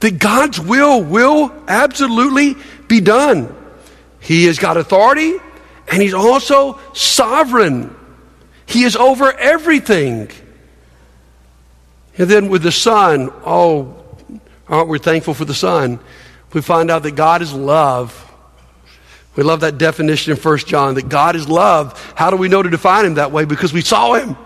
that 0.00 0.18
God's 0.18 0.58
will 0.58 1.02
will 1.02 1.52
absolutely 1.68 2.56
be 2.88 3.00
done. 3.00 3.54
He 4.20 4.46
has 4.46 4.58
got 4.58 4.76
authority 4.76 5.34
and 5.88 6.02
He's 6.02 6.14
also 6.14 6.80
sovereign. 6.94 7.94
He 8.64 8.84
is 8.84 8.96
over 8.96 9.32
everything. 9.32 10.30
And 12.18 12.30
then 12.30 12.48
with 12.48 12.62
the 12.62 12.72
Son, 12.72 13.30
oh, 13.44 14.02
aren't 14.68 14.88
we 14.88 14.98
thankful 14.98 15.34
for 15.34 15.44
the 15.44 15.54
Son? 15.54 16.00
We 16.52 16.62
find 16.62 16.90
out 16.90 17.02
that 17.02 17.12
God 17.12 17.42
is 17.42 17.52
love. 17.52 18.22
We 19.36 19.42
love 19.42 19.60
that 19.60 19.76
definition 19.76 20.34
in 20.34 20.42
1 20.42 20.58
John 20.58 20.94
that 20.94 21.08
God 21.08 21.36
is 21.36 21.48
love. 21.48 22.14
How 22.16 22.30
do 22.30 22.36
we 22.36 22.48
know 22.48 22.62
to 22.62 22.70
define 22.70 23.04
Him 23.04 23.14
that 23.14 23.32
way? 23.32 23.44
Because 23.44 23.72
we 23.72 23.82
saw 23.82 24.14
Him. 24.14 24.36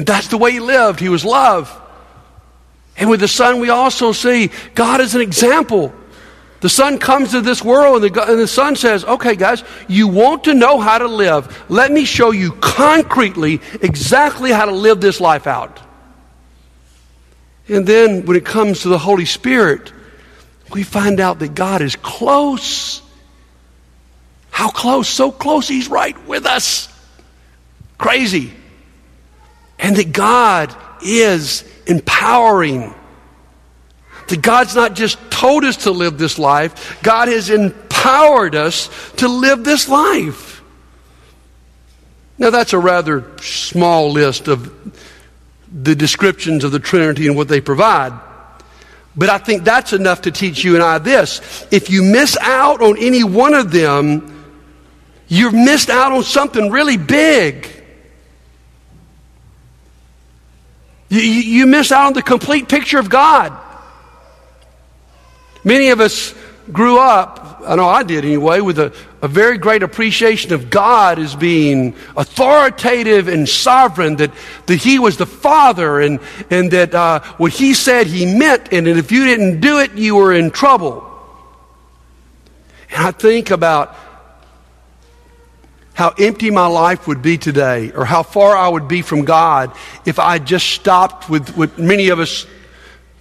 And 0.00 0.06
that's 0.06 0.28
the 0.28 0.38
way 0.38 0.52
he 0.52 0.60
lived. 0.60 0.98
He 0.98 1.10
was 1.10 1.26
love. 1.26 1.70
And 2.96 3.10
with 3.10 3.20
the 3.20 3.28
Son, 3.28 3.60
we 3.60 3.68
also 3.68 4.12
see 4.12 4.50
God 4.74 5.00
as 5.02 5.14
an 5.14 5.20
example. 5.20 5.92
The 6.60 6.70
Son 6.70 6.98
comes 6.98 7.32
to 7.32 7.42
this 7.42 7.62
world, 7.62 8.02
and 8.02 8.14
the, 8.14 8.30
and 8.30 8.38
the 8.38 8.48
Son 8.48 8.76
says, 8.76 9.04
Okay, 9.04 9.36
guys, 9.36 9.62
you 9.88 10.08
want 10.08 10.44
to 10.44 10.54
know 10.54 10.80
how 10.80 10.96
to 10.96 11.06
live. 11.06 11.66
Let 11.68 11.92
me 11.92 12.06
show 12.06 12.30
you 12.30 12.52
concretely 12.52 13.60
exactly 13.82 14.52
how 14.52 14.64
to 14.64 14.72
live 14.72 15.02
this 15.02 15.20
life 15.20 15.46
out. 15.46 15.80
And 17.70 17.86
then 17.86 18.26
when 18.26 18.36
it 18.36 18.44
comes 18.44 18.82
to 18.82 18.88
the 18.88 18.98
Holy 18.98 19.24
Spirit, 19.24 19.92
we 20.72 20.82
find 20.82 21.20
out 21.20 21.38
that 21.38 21.54
God 21.54 21.82
is 21.82 21.96
close. 21.96 23.02
How 24.50 24.70
close? 24.70 25.08
So 25.08 25.30
close, 25.30 25.68
He's 25.68 25.88
right 25.88 26.16
with 26.26 26.46
us. 26.46 26.88
Crazy 27.96 28.54
and 29.80 29.96
that 29.96 30.12
God 30.12 30.74
is 31.02 31.64
empowering. 31.86 32.94
That 34.28 34.42
God's 34.42 34.76
not 34.76 34.94
just 34.94 35.18
told 35.30 35.64
us 35.64 35.78
to 35.78 35.90
live 35.90 36.18
this 36.18 36.38
life, 36.38 37.02
God 37.02 37.28
has 37.28 37.50
empowered 37.50 38.54
us 38.54 38.88
to 39.16 39.26
live 39.26 39.64
this 39.64 39.88
life. 39.88 40.62
Now, 42.38 42.50
that's 42.50 42.72
a 42.72 42.78
rather 42.78 43.24
small 43.38 44.12
list 44.12 44.48
of 44.48 44.94
the 45.72 45.94
descriptions 45.94 46.64
of 46.64 46.72
the 46.72 46.78
Trinity 46.78 47.26
and 47.26 47.36
what 47.36 47.48
they 47.48 47.60
provide. 47.60 48.12
But 49.16 49.28
I 49.28 49.38
think 49.38 49.64
that's 49.64 49.92
enough 49.92 50.22
to 50.22 50.30
teach 50.30 50.62
you 50.64 50.74
and 50.74 50.82
I 50.82 50.98
this. 50.98 51.66
If 51.70 51.90
you 51.90 52.02
miss 52.02 52.36
out 52.40 52.80
on 52.80 52.96
any 52.98 53.24
one 53.24 53.54
of 53.54 53.72
them, 53.72 54.44
you've 55.28 55.54
missed 55.54 55.90
out 55.90 56.12
on 56.12 56.22
something 56.22 56.70
really 56.70 56.96
big. 56.96 57.68
You, 61.08 61.20
you 61.20 61.66
miss 61.66 61.90
out 61.90 62.06
on 62.06 62.12
the 62.12 62.22
complete 62.22 62.68
picture 62.68 62.98
of 62.98 63.10
God. 63.10 63.52
Many 65.64 65.90
of 65.90 66.00
us 66.00 66.34
grew 66.72 66.98
up, 66.98 67.62
I 67.66 67.74
know 67.76 67.88
I 67.88 68.02
did 68.04 68.24
anyway, 68.24 68.60
with 68.60 68.78
a, 68.78 68.94
a 69.22 69.28
very 69.28 69.58
great 69.58 69.82
appreciation 69.82 70.52
of 70.52 70.70
God 70.70 71.18
as 71.18 71.36
being 71.36 71.94
authoritative 72.16 73.28
and 73.28 73.48
sovereign, 73.48 74.16
that, 74.16 74.32
that 74.66 74.76
He 74.76 74.98
was 74.98 75.16
the 75.16 75.26
Father 75.26 76.00
and, 76.00 76.20
and 76.48 76.70
that 76.70 76.94
uh, 76.94 77.20
what 77.36 77.52
He 77.52 77.74
said 77.74 78.06
He 78.06 78.38
meant, 78.38 78.72
and 78.72 78.86
that 78.86 78.96
if 78.96 79.12
you 79.12 79.24
didn't 79.24 79.60
do 79.60 79.78
it, 79.78 79.92
you 79.94 80.16
were 80.16 80.32
in 80.32 80.50
trouble. 80.50 81.06
And 82.90 83.06
I 83.06 83.10
think 83.10 83.50
about 83.50 83.94
how 85.92 86.14
empty 86.18 86.50
my 86.50 86.66
life 86.66 87.06
would 87.06 87.20
be 87.20 87.36
today, 87.36 87.92
or 87.92 88.06
how 88.06 88.22
far 88.22 88.56
I 88.56 88.68
would 88.68 88.88
be 88.88 89.02
from 89.02 89.26
God 89.26 89.76
if 90.06 90.18
I 90.18 90.38
just 90.38 90.66
stopped 90.68 91.28
with 91.28 91.54
what 91.56 91.78
many 91.78 92.08
of 92.08 92.18
us 92.18 92.46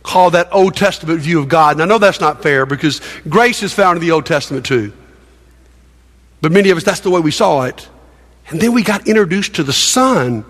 call 0.02 0.32
that 0.32 0.48
Old 0.54 0.78
Testament 0.78 1.20
view 1.20 1.40
of 1.40 1.50
God. 1.50 1.76
And 1.76 1.82
I 1.82 1.86
know 1.86 1.98
that's 1.98 2.22
not 2.22 2.42
fair 2.42 2.66
because 2.66 3.02
grace 3.28 3.64
is 3.64 3.74
found 3.74 3.98
in 3.98 4.02
the 4.02 4.12
Old 4.12 4.26
Testament 4.26 4.66
too. 4.66 4.94
But 6.42 6.52
many 6.52 6.70
of 6.70 6.78
us, 6.78 6.84
that's 6.84 7.02
the 7.02 7.10
way 7.10 7.20
we 7.20 7.32
saw 7.32 7.64
it. 7.64 7.88
And 8.48 8.60
then 8.60 8.74
we 8.74 8.84
got 8.84 9.08
introduced 9.08 9.56
to 9.56 9.64
the 9.64 9.74
Son. 9.74 10.46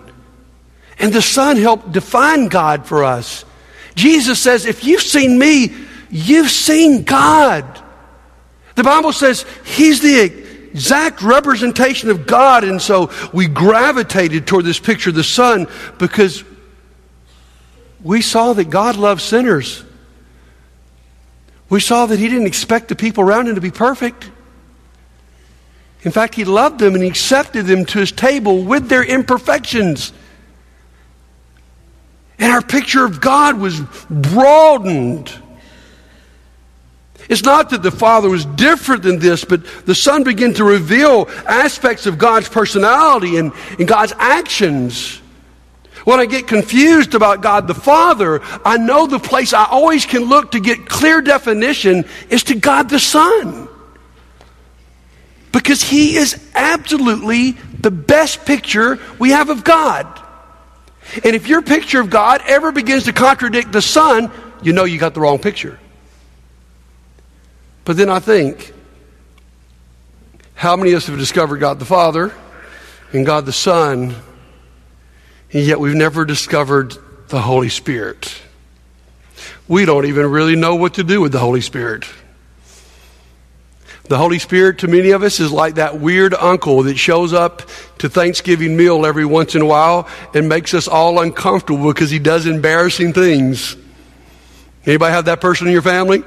And 0.98 1.12
the 1.12 1.22
Son 1.22 1.56
helped 1.56 1.92
define 1.92 2.48
God 2.48 2.86
for 2.86 3.04
us. 3.04 3.44
Jesus 3.94 4.38
says, 4.38 4.66
if 4.66 4.84
you've 4.84 5.02
seen 5.02 5.38
me, 5.38 5.74
you've 6.10 6.50
seen 6.50 7.02
God. 7.02 7.64
The 8.76 8.84
Bible 8.84 9.12
says 9.12 9.44
He's 9.64 10.00
the 10.00 10.20
exact 10.72 11.22
representation 11.22 12.10
of 12.10 12.26
God. 12.26 12.64
And 12.64 12.80
so 12.80 13.10
we 13.32 13.46
gravitated 13.46 14.46
toward 14.46 14.64
this 14.64 14.78
picture 14.78 15.10
of 15.10 15.16
the 15.16 15.24
Son 15.24 15.66
because 15.98 16.44
we 18.02 18.22
saw 18.22 18.52
that 18.54 18.70
God 18.70 18.96
loved 18.96 19.20
sinners. 19.20 19.84
We 21.68 21.80
saw 21.80 22.06
that 22.06 22.18
He 22.18 22.28
didn't 22.28 22.46
expect 22.46 22.88
the 22.88 22.96
people 22.96 23.24
around 23.24 23.48
Him 23.48 23.56
to 23.56 23.60
be 23.60 23.70
perfect. 23.70 24.30
In 26.02 26.10
fact, 26.12 26.34
He 26.34 26.44
loved 26.44 26.78
them 26.78 26.94
and 26.94 27.02
He 27.02 27.08
accepted 27.08 27.66
them 27.66 27.84
to 27.86 27.98
His 27.98 28.12
table 28.12 28.62
with 28.62 28.88
their 28.88 29.04
imperfections. 29.04 30.12
And 32.38 32.52
our 32.52 32.62
picture 32.62 33.04
of 33.04 33.20
God 33.20 33.58
was 33.58 33.80
broadened 34.08 35.32
it's 37.30 37.44
not 37.44 37.70
that 37.70 37.84
the 37.84 37.92
Father 37.92 38.28
was 38.28 38.44
different 38.44 39.04
than 39.04 39.20
this, 39.20 39.44
but 39.44 39.64
the 39.86 39.94
Son 39.94 40.24
began 40.24 40.52
to 40.54 40.64
reveal 40.64 41.28
aspects 41.46 42.06
of 42.06 42.18
God's 42.18 42.48
personality 42.48 43.36
and, 43.36 43.52
and 43.78 43.86
God's 43.86 44.12
actions. 44.18 45.18
When 46.02 46.18
I 46.18 46.26
get 46.26 46.48
confused 46.48 47.14
about 47.14 47.40
God 47.40 47.68
the 47.68 47.74
Father, 47.74 48.40
I 48.64 48.78
know 48.78 49.06
the 49.06 49.20
place 49.20 49.52
I 49.52 49.64
always 49.66 50.06
can 50.06 50.24
look 50.24 50.50
to 50.52 50.60
get 50.60 50.86
clear 50.86 51.20
definition 51.20 52.04
is 52.30 52.42
to 52.44 52.56
God 52.56 52.88
the 52.88 52.98
Son. 52.98 53.68
Because 55.52 55.82
He 55.82 56.16
is 56.16 56.40
absolutely 56.54 57.52
the 57.80 57.90
best 57.90 58.44
picture 58.44 58.98
we 59.18 59.30
have 59.30 59.50
of 59.50 59.64
God. 59.64 60.06
And 61.24 61.34
if 61.34 61.48
your 61.48 61.62
picture 61.62 62.00
of 62.00 62.10
God 62.10 62.42
ever 62.46 62.70
begins 62.72 63.04
to 63.04 63.12
contradict 63.12 63.72
the 63.72 63.82
Son, 63.82 64.30
you 64.62 64.72
know 64.72 64.84
you 64.84 64.98
got 64.98 65.14
the 65.14 65.20
wrong 65.20 65.38
picture. 65.38 65.78
But 67.84 67.96
then 67.96 68.08
I 68.08 68.20
think, 68.20 68.72
how 70.54 70.76
many 70.76 70.92
of 70.92 70.98
us 70.98 71.06
have 71.06 71.18
discovered 71.18 71.58
God 71.58 71.78
the 71.78 71.84
Father 71.84 72.32
and 73.12 73.26
God 73.26 73.46
the 73.46 73.52
Son, 73.52 74.14
and 75.52 75.66
yet 75.66 75.80
we've 75.80 75.96
never 75.96 76.24
discovered 76.24 76.94
the 77.28 77.40
Holy 77.40 77.70
Spirit? 77.70 78.40
We 79.66 79.84
don't 79.86 80.06
even 80.06 80.26
really 80.26 80.56
know 80.56 80.74
what 80.76 80.94
to 80.94 81.04
do 81.04 81.20
with 81.20 81.32
the 81.32 81.38
Holy 81.38 81.60
Spirit. 81.60 82.04
The 84.10 84.18
Holy 84.18 84.40
Spirit, 84.40 84.78
to 84.78 84.88
many 84.88 85.12
of 85.12 85.22
us, 85.22 85.38
is 85.38 85.52
like 85.52 85.76
that 85.76 86.00
weird 86.00 86.34
uncle 86.34 86.82
that 86.82 86.96
shows 86.96 87.32
up 87.32 87.62
to 87.98 88.08
Thanksgiving 88.08 88.76
meal 88.76 89.06
every 89.06 89.24
once 89.24 89.54
in 89.54 89.62
a 89.62 89.64
while 89.64 90.08
and 90.34 90.48
makes 90.48 90.74
us 90.74 90.88
all 90.88 91.20
uncomfortable 91.20 91.86
because 91.92 92.10
he 92.10 92.18
does 92.18 92.44
embarrassing 92.44 93.12
things. 93.12 93.76
Anybody 94.84 95.12
have 95.12 95.26
that 95.26 95.40
person 95.40 95.68
in 95.68 95.72
your 95.72 95.82
family? 95.82 96.24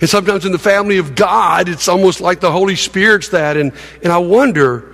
And 0.00 0.10
sometimes 0.10 0.44
in 0.44 0.50
the 0.50 0.58
family 0.58 0.98
of 0.98 1.14
God, 1.14 1.68
it's 1.68 1.86
almost 1.86 2.20
like 2.20 2.40
the 2.40 2.50
Holy 2.50 2.74
Spirit's 2.74 3.28
that. 3.28 3.56
And, 3.56 3.72
and 4.02 4.12
I 4.12 4.18
wonder, 4.18 4.92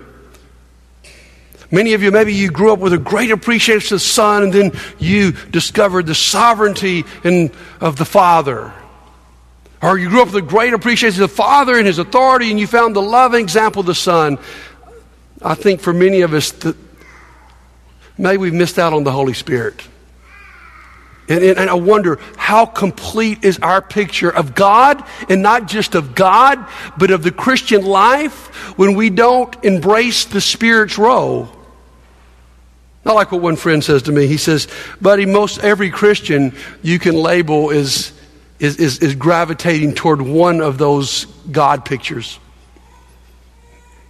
many 1.71 1.95
of 1.95 2.03
you, 2.03 2.11
maybe 2.11 2.35
you 2.35 2.51
grew 2.51 2.71
up 2.71 2.81
with 2.81 2.93
a 2.93 2.99
great 2.99 3.31
appreciation 3.31 3.95
of 3.95 4.03
the 4.03 4.07
Son, 4.07 4.43
and 4.43 4.53
then 4.53 4.73
you 4.99 5.33
discovered 5.33 6.05
the 6.05 6.15
sovereignty 6.15 7.07
in, 7.25 7.51
of 7.81 7.97
the 7.97 8.05
Father. 8.05 8.75
Or 9.83 9.99
you 9.99 10.11
grew 10.11 10.23
up 10.23 10.29
with 10.29 10.37
a 10.37 10.47
great 10.47 10.75
appreciation 10.75 11.23
of 11.23 11.31
the 11.31 11.37
Father 11.37 11.77
and 11.77 11.87
His 11.87 11.99
authority, 11.99 12.51
and 12.51 12.61
you 12.61 12.67
found 12.67 12.95
the 12.95 13.03
loving 13.03 13.43
example 13.43 13.81
of 13.81 13.87
the 13.87 13.95
Son. 13.95 14.39
I 15.43 15.55
think 15.55 15.81
for 15.81 15.93
many 15.93 16.21
of 16.21 16.35
us, 16.35 16.53
that 16.53 16.77
maybe 18.19 18.39
we've 18.39 18.55
missed 18.55 18.79
out 18.79 18.93
on 18.93 19.05
the 19.05 19.13
Holy 19.13 19.33
Spirit. 19.33 19.83
And, 21.31 21.45
and, 21.45 21.59
and, 21.61 21.71
I 21.71 21.75
wonder 21.75 22.19
how 22.37 22.67
complete 22.67 23.45
is 23.45 23.59
our 23.61 23.81
picture 23.81 24.29
of 24.29 24.55
God, 24.55 25.03
and 25.29 25.43
not 25.43 25.69
just 25.69 25.95
of 25.95 26.15
God, 26.15 26.67
but 26.99 27.11
of 27.13 27.23
the 27.23 27.31
Christian 27.31 27.85
life 27.85 28.77
when 28.77 28.95
we 28.95 29.11
don't 29.11 29.55
embrace 29.65 30.25
the 30.25 30.41
Spirit's 30.41 30.99
role. 30.99 31.49
Not 33.05 33.15
like 33.15 33.33
what 33.33 33.41
one 33.41 33.57
friend 33.57 33.83
says 33.83 34.03
to 34.03 34.13
me. 34.13 34.27
He 34.27 34.37
says, 34.37 34.69
Buddy, 35.01 35.25
most 35.25 35.61
every 35.61 35.91
Christian 35.91 36.55
you 36.83 36.99
can 36.99 37.15
label 37.15 37.71
as 37.71 38.13
is, 38.61 38.77
is, 38.77 38.99
is 38.99 39.15
gravitating 39.15 39.95
toward 39.95 40.21
one 40.21 40.61
of 40.61 40.79
those 40.79 41.25
God 41.51 41.85
pictures. 41.85 42.39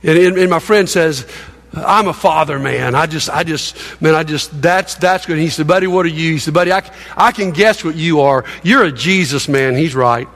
And, 0.02 0.18
and, 0.18 0.38
and, 0.38 0.50
my 0.50 0.58
friend 0.58 0.88
says, 0.88 1.26
I'm 1.72 2.08
a 2.08 2.12
father 2.12 2.58
man. 2.58 2.94
I 2.94 3.06
just, 3.06 3.30
I 3.30 3.44
just, 3.44 4.00
man, 4.02 4.14
I 4.14 4.24
just, 4.24 4.60
that's, 4.60 4.96
that's 4.96 5.24
good. 5.24 5.38
He 5.38 5.50
said, 5.50 5.68
buddy, 5.68 5.86
what 5.86 6.04
are 6.04 6.08
you? 6.08 6.32
He 6.32 6.38
said, 6.38 6.54
buddy, 6.54 6.72
I, 6.72 6.82
I 7.16 7.32
can 7.32 7.52
guess 7.52 7.84
what 7.84 7.94
you 7.94 8.20
are. 8.22 8.44
You're 8.64 8.84
a 8.84 8.92
Jesus 8.92 9.48
man. 9.48 9.76
He's 9.76 9.94
right. 9.94 10.28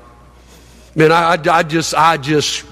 Man, 0.94 1.10
I, 1.10 1.34
I, 1.34 1.38
I 1.50 1.62
just, 1.64 1.94
I 1.94 2.16
just 2.18 2.64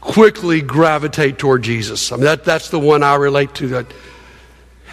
quickly 0.00 0.60
gravitate 0.60 1.38
toward 1.38 1.62
Jesus. 1.62 2.12
I 2.12 2.16
mean, 2.16 2.24
that, 2.24 2.44
that's 2.44 2.68
the 2.68 2.78
one 2.78 3.02
I 3.02 3.14
relate 3.14 3.54
to. 3.56 3.68
That, 3.68 3.86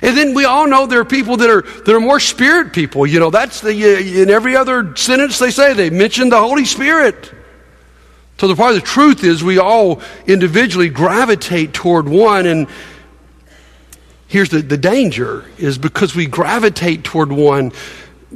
and 0.01 0.15
then 0.15 0.33
we 0.33 0.45
all 0.45 0.67
know 0.67 0.85
there 0.85 0.99
are 0.99 1.05
people 1.05 1.37
that 1.37 1.49
are, 1.49 1.61
that 1.61 1.89
are 1.89 1.99
more 1.99 2.19
spirit 2.19 2.73
people. 2.73 3.07
You 3.07 3.19
know, 3.19 3.29
that's 3.29 3.61
the, 3.61 3.71
uh, 3.71 4.21
in 4.21 4.29
every 4.29 4.55
other 4.55 4.95
sentence 4.95 5.39
they 5.39 5.49
say, 5.49 5.73
they 5.73 5.89
mention 5.89 6.29
the 6.29 6.39
Holy 6.39 6.65
Spirit. 6.65 7.33
So 8.37 8.47
the 8.47 8.55
part 8.55 8.75
of 8.75 8.81
the 8.81 8.85
truth 8.85 9.23
is 9.23 9.43
we 9.43 9.57
all 9.57 10.01
individually 10.27 10.89
gravitate 10.89 11.73
toward 11.73 12.07
one. 12.07 12.45
And 12.45 12.67
here's 14.27 14.49
the, 14.49 14.61
the 14.61 14.77
danger 14.77 15.45
is 15.57 15.79
because 15.79 16.15
we 16.15 16.27
gravitate 16.27 17.03
toward 17.03 17.31
one, 17.31 17.71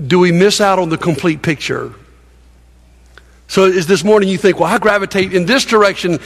do 0.07 0.17
we 0.17 0.31
miss 0.31 0.59
out 0.59 0.79
on 0.79 0.89
the 0.89 0.97
complete 0.97 1.43
picture? 1.43 1.93
So 3.47 3.65
is 3.65 3.85
this 3.85 4.03
morning 4.03 4.29
you 4.29 4.39
think, 4.39 4.59
well, 4.59 4.73
I 4.73 4.79
gravitate 4.79 5.33
in 5.33 5.45
this 5.45 5.65
direction. 5.65 6.19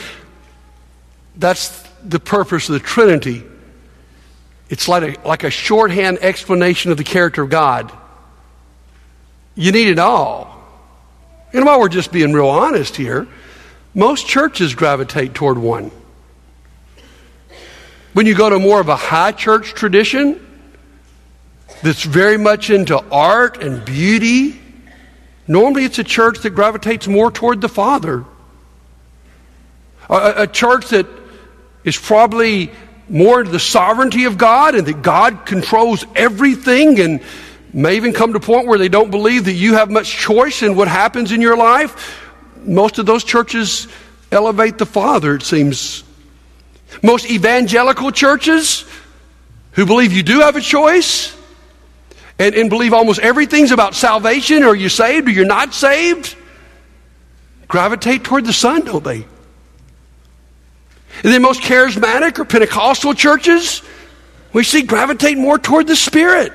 That's 1.35 1.83
the 2.03 2.19
purpose 2.19 2.69
of 2.69 2.73
the 2.73 2.79
Trinity. 2.79 3.43
It's 4.69 4.87
like 4.87 5.17
a, 5.17 5.27
like 5.27 5.43
a 5.43 5.49
shorthand 5.49 6.19
explanation 6.21 6.91
of 6.91 6.97
the 6.97 7.03
character 7.03 7.43
of 7.43 7.49
God. 7.49 7.91
You 9.55 9.71
need 9.71 9.87
it 9.87 9.99
all. 9.99 10.55
And 11.53 11.65
while 11.65 11.79
we're 11.79 11.89
just 11.89 12.11
being 12.11 12.33
real 12.33 12.47
honest 12.47 12.95
here, 12.95 13.27
most 13.93 14.27
churches 14.27 14.75
gravitate 14.75 15.33
toward 15.33 15.57
one. 15.57 15.91
When 18.13 18.25
you 18.25 18.35
go 18.35 18.49
to 18.49 18.59
more 18.59 18.81
of 18.81 18.89
a 18.89 18.95
high 18.95 19.31
church 19.31 19.73
tradition 19.73 20.45
that's 21.81 22.03
very 22.03 22.37
much 22.37 22.69
into 22.69 22.97
art 23.11 23.61
and 23.61 23.85
beauty, 23.85 24.59
normally 25.47 25.85
it's 25.85 25.99
a 25.99 26.03
church 26.03 26.39
that 26.39 26.51
gravitates 26.51 27.07
more 27.07 27.31
toward 27.31 27.61
the 27.61 27.69
Father. 27.69 28.25
A, 30.09 30.33
a 30.43 30.47
church 30.47 30.89
that 30.89 31.07
is 31.83 31.97
probably 31.97 32.71
more 33.09 33.41
into 33.41 33.51
the 33.51 33.59
sovereignty 33.59 34.25
of 34.25 34.37
God 34.37 34.75
and 34.75 34.87
that 34.87 35.01
God 35.01 35.45
controls 35.45 36.05
everything 36.15 36.99
and 36.99 37.21
may 37.73 37.97
even 37.97 38.13
come 38.13 38.31
to 38.33 38.37
a 38.37 38.41
point 38.41 38.67
where 38.67 38.77
they 38.77 38.89
don't 38.89 39.11
believe 39.11 39.45
that 39.45 39.53
you 39.53 39.73
have 39.73 39.91
much 39.91 40.09
choice 40.09 40.63
in 40.63 40.75
what 40.75 40.87
happens 40.87 41.31
in 41.31 41.41
your 41.41 41.57
life. 41.57 42.21
Most 42.63 42.97
of 42.99 43.05
those 43.05 43.23
churches 43.23 43.87
elevate 44.31 44.77
the 44.77 44.85
Father, 44.85 45.35
it 45.35 45.43
seems. 45.43 46.03
Most 47.03 47.29
evangelical 47.29 48.11
churches 48.11 48.85
who 49.73 49.85
believe 49.85 50.13
you 50.13 50.23
do 50.23 50.39
have 50.39 50.55
a 50.55 50.61
choice 50.61 51.35
and, 52.39 52.55
and 52.55 52.69
believe 52.69 52.93
almost 52.93 53.19
everything's 53.19 53.71
about 53.71 53.93
salvation 53.93 54.63
or 54.63 54.75
you're 54.75 54.89
saved 54.89 55.27
or 55.27 55.31
you're 55.31 55.45
not 55.45 55.73
saved 55.73 56.35
gravitate 57.67 58.23
toward 58.23 58.45
the 58.45 58.53
Son, 58.53 58.85
don't 58.85 59.03
they? 59.03 59.25
And 61.23 61.33
then 61.33 61.41
most 61.41 61.61
charismatic 61.61 62.39
or 62.39 62.45
Pentecostal 62.45 63.13
churches, 63.13 63.81
we 64.53 64.63
see 64.63 64.83
gravitate 64.83 65.37
more 65.37 65.57
toward 65.57 65.87
the 65.87 65.95
Spirit. 65.95 66.53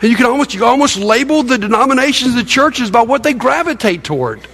And 0.00 0.10
you 0.10 0.16
can 0.16 0.26
almost, 0.26 0.52
you 0.52 0.60
can 0.60 0.68
almost 0.68 0.96
label 0.98 1.42
the 1.42 1.58
denominations 1.58 2.32
of 2.32 2.36
the 2.36 2.44
churches 2.44 2.90
by 2.90 3.02
what 3.02 3.22
they 3.22 3.32
gravitate 3.32 4.04
toward. 4.04 4.46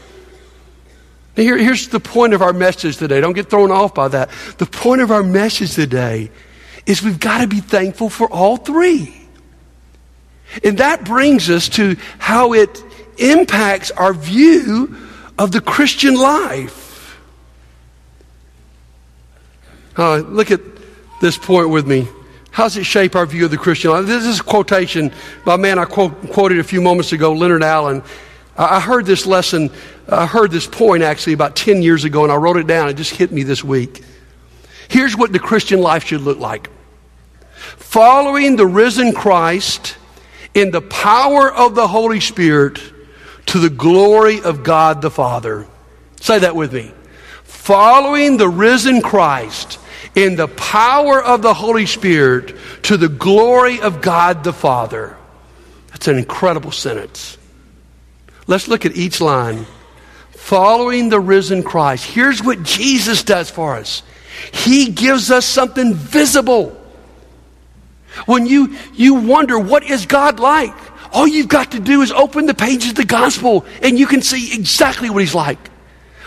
Here, 1.34 1.56
here's 1.56 1.88
the 1.88 2.00
point 2.00 2.34
of 2.34 2.42
our 2.42 2.52
message 2.52 2.98
today. 2.98 3.20
Don't 3.20 3.32
get 3.32 3.48
thrown 3.48 3.70
off 3.70 3.94
by 3.94 4.08
that. 4.08 4.30
The 4.58 4.66
point 4.66 5.00
of 5.00 5.10
our 5.10 5.22
message 5.22 5.74
today 5.74 6.30
is 6.84 7.02
we've 7.02 7.20
got 7.20 7.40
to 7.40 7.46
be 7.46 7.60
thankful 7.60 8.10
for 8.10 8.30
all 8.30 8.56
three. 8.56 9.16
And 10.62 10.78
that 10.78 11.04
brings 11.04 11.48
us 11.48 11.68
to 11.70 11.96
how 12.18 12.52
it 12.52 12.82
impacts 13.16 13.90
our 13.92 14.12
view 14.12 14.96
of 15.38 15.52
the 15.52 15.60
Christian 15.60 16.14
life. 16.14 16.81
Uh, 19.96 20.18
look 20.18 20.50
at 20.50 20.60
this 21.20 21.36
point 21.36 21.70
with 21.70 21.86
me. 21.86 22.08
How 22.50 22.64
does 22.64 22.76
it 22.76 22.84
shape 22.84 23.16
our 23.16 23.24
view 23.24 23.46
of 23.46 23.50
the 23.50 23.56
Christian 23.56 23.90
life? 23.90 24.06
This 24.06 24.24
is 24.24 24.40
a 24.40 24.42
quotation 24.42 25.12
by 25.44 25.54
a 25.54 25.58
man 25.58 25.78
I 25.78 25.86
quote, 25.86 26.30
quoted 26.30 26.58
a 26.58 26.64
few 26.64 26.82
moments 26.82 27.12
ago, 27.12 27.32
Leonard 27.32 27.62
Allen. 27.62 28.02
I 28.56 28.80
heard 28.80 29.06
this 29.06 29.24
lesson, 29.24 29.70
I 30.06 30.26
heard 30.26 30.50
this 30.50 30.66
point 30.66 31.02
actually 31.02 31.32
about 31.32 31.56
10 31.56 31.82
years 31.82 32.04
ago, 32.04 32.24
and 32.24 32.32
I 32.32 32.36
wrote 32.36 32.58
it 32.58 32.66
down. 32.66 32.88
It 32.90 32.94
just 32.94 33.14
hit 33.14 33.32
me 33.32 33.42
this 33.42 33.64
week. 33.64 34.04
Here's 34.88 35.16
what 35.16 35.32
the 35.32 35.38
Christian 35.38 35.80
life 35.80 36.04
should 36.04 36.20
look 36.20 36.38
like 36.38 36.68
following 37.76 38.56
the 38.56 38.66
risen 38.66 39.12
Christ 39.12 39.96
in 40.54 40.70
the 40.70 40.82
power 40.82 41.52
of 41.52 41.74
the 41.74 41.86
Holy 41.86 42.20
Spirit 42.20 42.80
to 43.46 43.58
the 43.58 43.70
glory 43.70 44.42
of 44.42 44.64
God 44.64 45.00
the 45.00 45.10
Father. 45.10 45.66
Say 46.20 46.40
that 46.40 46.56
with 46.56 46.72
me. 46.72 46.92
Following 47.44 48.36
the 48.36 48.48
risen 48.48 49.00
Christ 49.00 49.78
in 50.14 50.36
the 50.36 50.48
power 50.48 51.22
of 51.22 51.42
the 51.42 51.54
Holy 51.54 51.86
Spirit 51.86 52.56
to 52.84 52.96
the 52.96 53.08
glory 53.08 53.80
of 53.80 54.00
God 54.00 54.44
the 54.44 54.52
Father. 54.52 55.16
That's 55.88 56.08
an 56.08 56.18
incredible 56.18 56.72
sentence. 56.72 57.38
Let's 58.46 58.68
look 58.68 58.84
at 58.84 58.96
each 58.96 59.20
line. 59.20 59.66
Following 60.32 61.08
the 61.08 61.20
risen 61.20 61.62
Christ. 61.62 62.04
Here's 62.04 62.42
what 62.42 62.62
Jesus 62.62 63.22
does 63.22 63.50
for 63.50 63.76
us. 63.76 64.02
He 64.52 64.90
gives 64.90 65.30
us 65.30 65.46
something 65.46 65.94
visible. 65.94 66.78
When 68.26 68.46
you, 68.46 68.76
you 68.94 69.14
wonder, 69.14 69.58
what 69.58 69.84
is 69.84 70.06
God 70.06 70.40
like? 70.40 70.74
All 71.12 71.26
you've 71.26 71.48
got 71.48 71.72
to 71.72 71.80
do 71.80 72.02
is 72.02 72.10
open 72.10 72.46
the 72.46 72.54
pages 72.54 72.90
of 72.90 72.96
the 72.96 73.04
gospel 73.04 73.64
and 73.82 73.98
you 73.98 74.06
can 74.06 74.22
see 74.22 74.54
exactly 74.54 75.10
what 75.10 75.20
he's 75.20 75.34
like. 75.34 75.70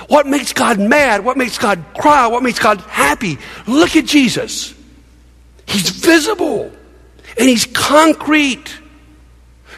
What 0.07 0.27
makes 0.27 0.53
God 0.53 0.79
mad? 0.79 1.23
What 1.23 1.37
makes 1.37 1.57
God 1.57 1.83
cry? 1.97 2.27
What 2.27 2.43
makes 2.43 2.59
God 2.59 2.79
happy? 2.81 3.37
Look 3.67 3.95
at 3.95 4.05
Jesus. 4.05 4.73
He's 5.67 5.89
visible 5.89 6.71
and 7.37 7.49
he's 7.49 7.65
concrete. 7.65 8.77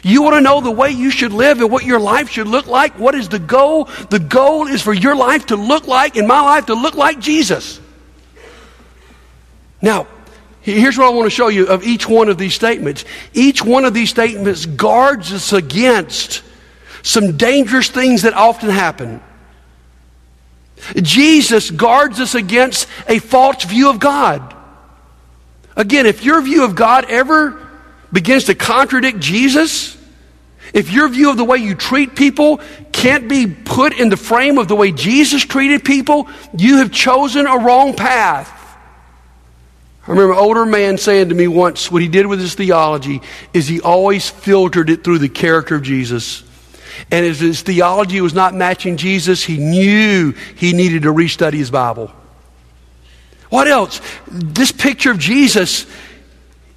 You 0.02 0.22
want 0.22 0.36
to 0.36 0.40
know 0.40 0.60
the 0.60 0.70
way 0.70 0.90
you 0.90 1.10
should 1.10 1.32
live 1.32 1.60
and 1.60 1.70
what 1.70 1.84
your 1.84 1.98
life 1.98 2.28
should 2.30 2.46
look 2.46 2.66
like? 2.66 2.98
What 2.98 3.14
is 3.14 3.28
the 3.28 3.38
goal? 3.38 3.88
The 4.10 4.20
goal 4.20 4.68
is 4.68 4.80
for 4.80 4.92
your 4.92 5.16
life 5.16 5.46
to 5.46 5.56
look 5.56 5.88
like, 5.88 6.16
and 6.16 6.28
my 6.28 6.40
life 6.40 6.66
to 6.66 6.74
look 6.74 6.94
like 6.94 7.18
Jesus. 7.18 7.80
Now, 9.82 10.06
Here's 10.60 10.98
what 10.98 11.06
I 11.06 11.10
want 11.10 11.24
to 11.24 11.30
show 11.30 11.48
you 11.48 11.66
of 11.68 11.82
each 11.82 12.06
one 12.06 12.28
of 12.28 12.36
these 12.36 12.54
statements. 12.54 13.06
Each 13.32 13.64
one 13.64 13.86
of 13.86 13.94
these 13.94 14.10
statements 14.10 14.66
guards 14.66 15.32
us 15.32 15.54
against 15.54 16.42
some 17.02 17.38
dangerous 17.38 17.88
things 17.88 18.22
that 18.22 18.34
often 18.34 18.68
happen. 18.68 19.22
Jesus 21.02 21.70
guards 21.70 22.20
us 22.20 22.34
against 22.34 22.88
a 23.08 23.18
false 23.18 23.64
view 23.64 23.90
of 23.90 24.00
God. 24.00 24.54
Again, 25.76 26.06
if 26.06 26.24
your 26.24 26.40
view 26.40 26.64
of 26.64 26.74
God 26.74 27.06
ever 27.08 27.66
begins 28.12 28.44
to 28.44 28.54
contradict 28.54 29.20
Jesus, 29.20 29.96
if 30.74 30.92
your 30.92 31.08
view 31.08 31.30
of 31.30 31.36
the 31.36 31.44
way 31.44 31.58
you 31.58 31.74
treat 31.74 32.16
people 32.16 32.60
can't 32.92 33.28
be 33.28 33.46
put 33.46 33.98
in 33.98 34.08
the 34.08 34.16
frame 34.16 34.58
of 34.58 34.68
the 34.68 34.76
way 34.76 34.92
Jesus 34.92 35.44
treated 35.44 35.84
people, 35.84 36.28
you 36.56 36.78
have 36.78 36.90
chosen 36.90 37.46
a 37.46 37.58
wrong 37.58 37.94
path. 37.94 38.54
I 40.06 40.10
remember 40.10 40.32
an 40.32 40.38
older 40.38 40.66
man 40.66 40.96
saying 40.96 41.28
to 41.28 41.34
me 41.34 41.48
once 41.48 41.92
what 41.92 42.00
he 42.00 42.08
did 42.08 42.26
with 42.26 42.40
his 42.40 42.54
theology 42.54 43.20
is 43.52 43.68
he 43.68 43.80
always 43.80 44.28
filtered 44.28 44.88
it 44.90 45.04
through 45.04 45.18
the 45.18 45.28
character 45.28 45.74
of 45.74 45.82
Jesus. 45.82 46.42
And 47.10 47.24
as 47.24 47.40
his 47.40 47.62
theology 47.62 48.20
was 48.20 48.34
not 48.34 48.54
matching 48.54 48.96
Jesus, 48.96 49.42
he 49.42 49.56
knew 49.56 50.32
he 50.56 50.72
needed 50.72 51.02
to 51.02 51.12
restudy 51.12 51.54
his 51.54 51.70
Bible. 51.70 52.12
What 53.50 53.68
else? 53.68 54.00
This 54.26 54.72
picture 54.72 55.10
of 55.10 55.18
Jesus, 55.18 55.86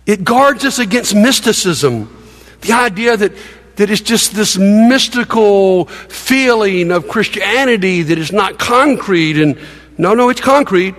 it 0.06 0.24
guards 0.24 0.64
us 0.64 0.80
against 0.80 1.14
mysticism. 1.14 2.16
The 2.62 2.74
idea 2.74 3.18
that, 3.18 3.34
that 3.76 3.90
it's 3.90 4.02
just 4.02 4.34
this 4.34 4.58
mystical 4.58 5.86
feeling 5.86 6.92
of 6.92 7.08
Christianity 7.08 8.04
that 8.04 8.18
is 8.18 8.32
not 8.32 8.58
concrete. 8.58 9.38
And 9.38 9.58
no, 9.98 10.14
no, 10.14 10.30
it's 10.30 10.42
concrete. 10.42 10.96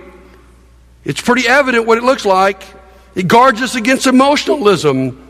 It's 1.05 1.21
pretty 1.21 1.47
evident 1.47 1.87
what 1.87 1.97
it 1.97 2.03
looks 2.03 2.25
like. 2.25 2.63
It 3.15 3.27
guards 3.27 3.61
us 3.61 3.75
against 3.75 4.07
emotionalism. 4.07 5.22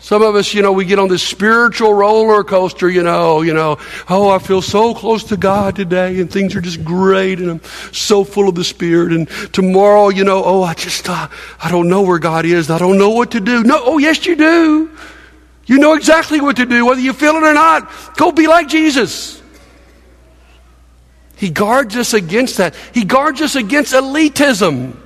Some 0.00 0.22
of 0.22 0.34
us, 0.34 0.54
you 0.54 0.62
know, 0.62 0.72
we 0.72 0.86
get 0.86 0.98
on 0.98 1.08
this 1.08 1.22
spiritual 1.22 1.92
roller 1.92 2.42
coaster, 2.42 2.88
you 2.88 3.02
know, 3.02 3.42
you 3.42 3.52
know, 3.52 3.78
oh, 4.08 4.30
I 4.30 4.38
feel 4.38 4.62
so 4.62 4.94
close 4.94 5.24
to 5.24 5.36
God 5.36 5.76
today 5.76 6.20
and 6.20 6.32
things 6.32 6.56
are 6.56 6.60
just 6.62 6.82
great 6.82 7.38
and 7.38 7.50
I'm 7.50 7.62
so 7.92 8.24
full 8.24 8.48
of 8.48 8.54
the 8.54 8.64
Spirit. 8.64 9.12
And 9.12 9.28
tomorrow, 9.52 10.08
you 10.08 10.24
know, 10.24 10.42
oh, 10.42 10.62
I 10.62 10.72
just, 10.72 11.06
uh, 11.08 11.28
I 11.62 11.70
don't 11.70 11.88
know 11.88 12.00
where 12.00 12.18
God 12.18 12.46
is. 12.46 12.70
I 12.70 12.78
don't 12.78 12.96
know 12.96 13.10
what 13.10 13.32
to 13.32 13.40
do. 13.40 13.62
No, 13.62 13.78
oh, 13.84 13.98
yes, 13.98 14.24
you 14.24 14.36
do. 14.36 14.90
You 15.66 15.78
know 15.78 15.92
exactly 15.92 16.40
what 16.40 16.56
to 16.56 16.66
do, 16.66 16.86
whether 16.86 17.00
you 17.00 17.12
feel 17.12 17.36
it 17.36 17.42
or 17.42 17.52
not. 17.52 18.16
Go 18.16 18.32
be 18.32 18.46
like 18.46 18.68
Jesus. 18.68 19.40
He 21.36 21.50
guards 21.50 21.94
us 21.96 22.14
against 22.14 22.56
that. 22.56 22.74
He 22.92 23.04
guards 23.04 23.42
us 23.42 23.54
against 23.54 23.92
elitism. 23.92 24.96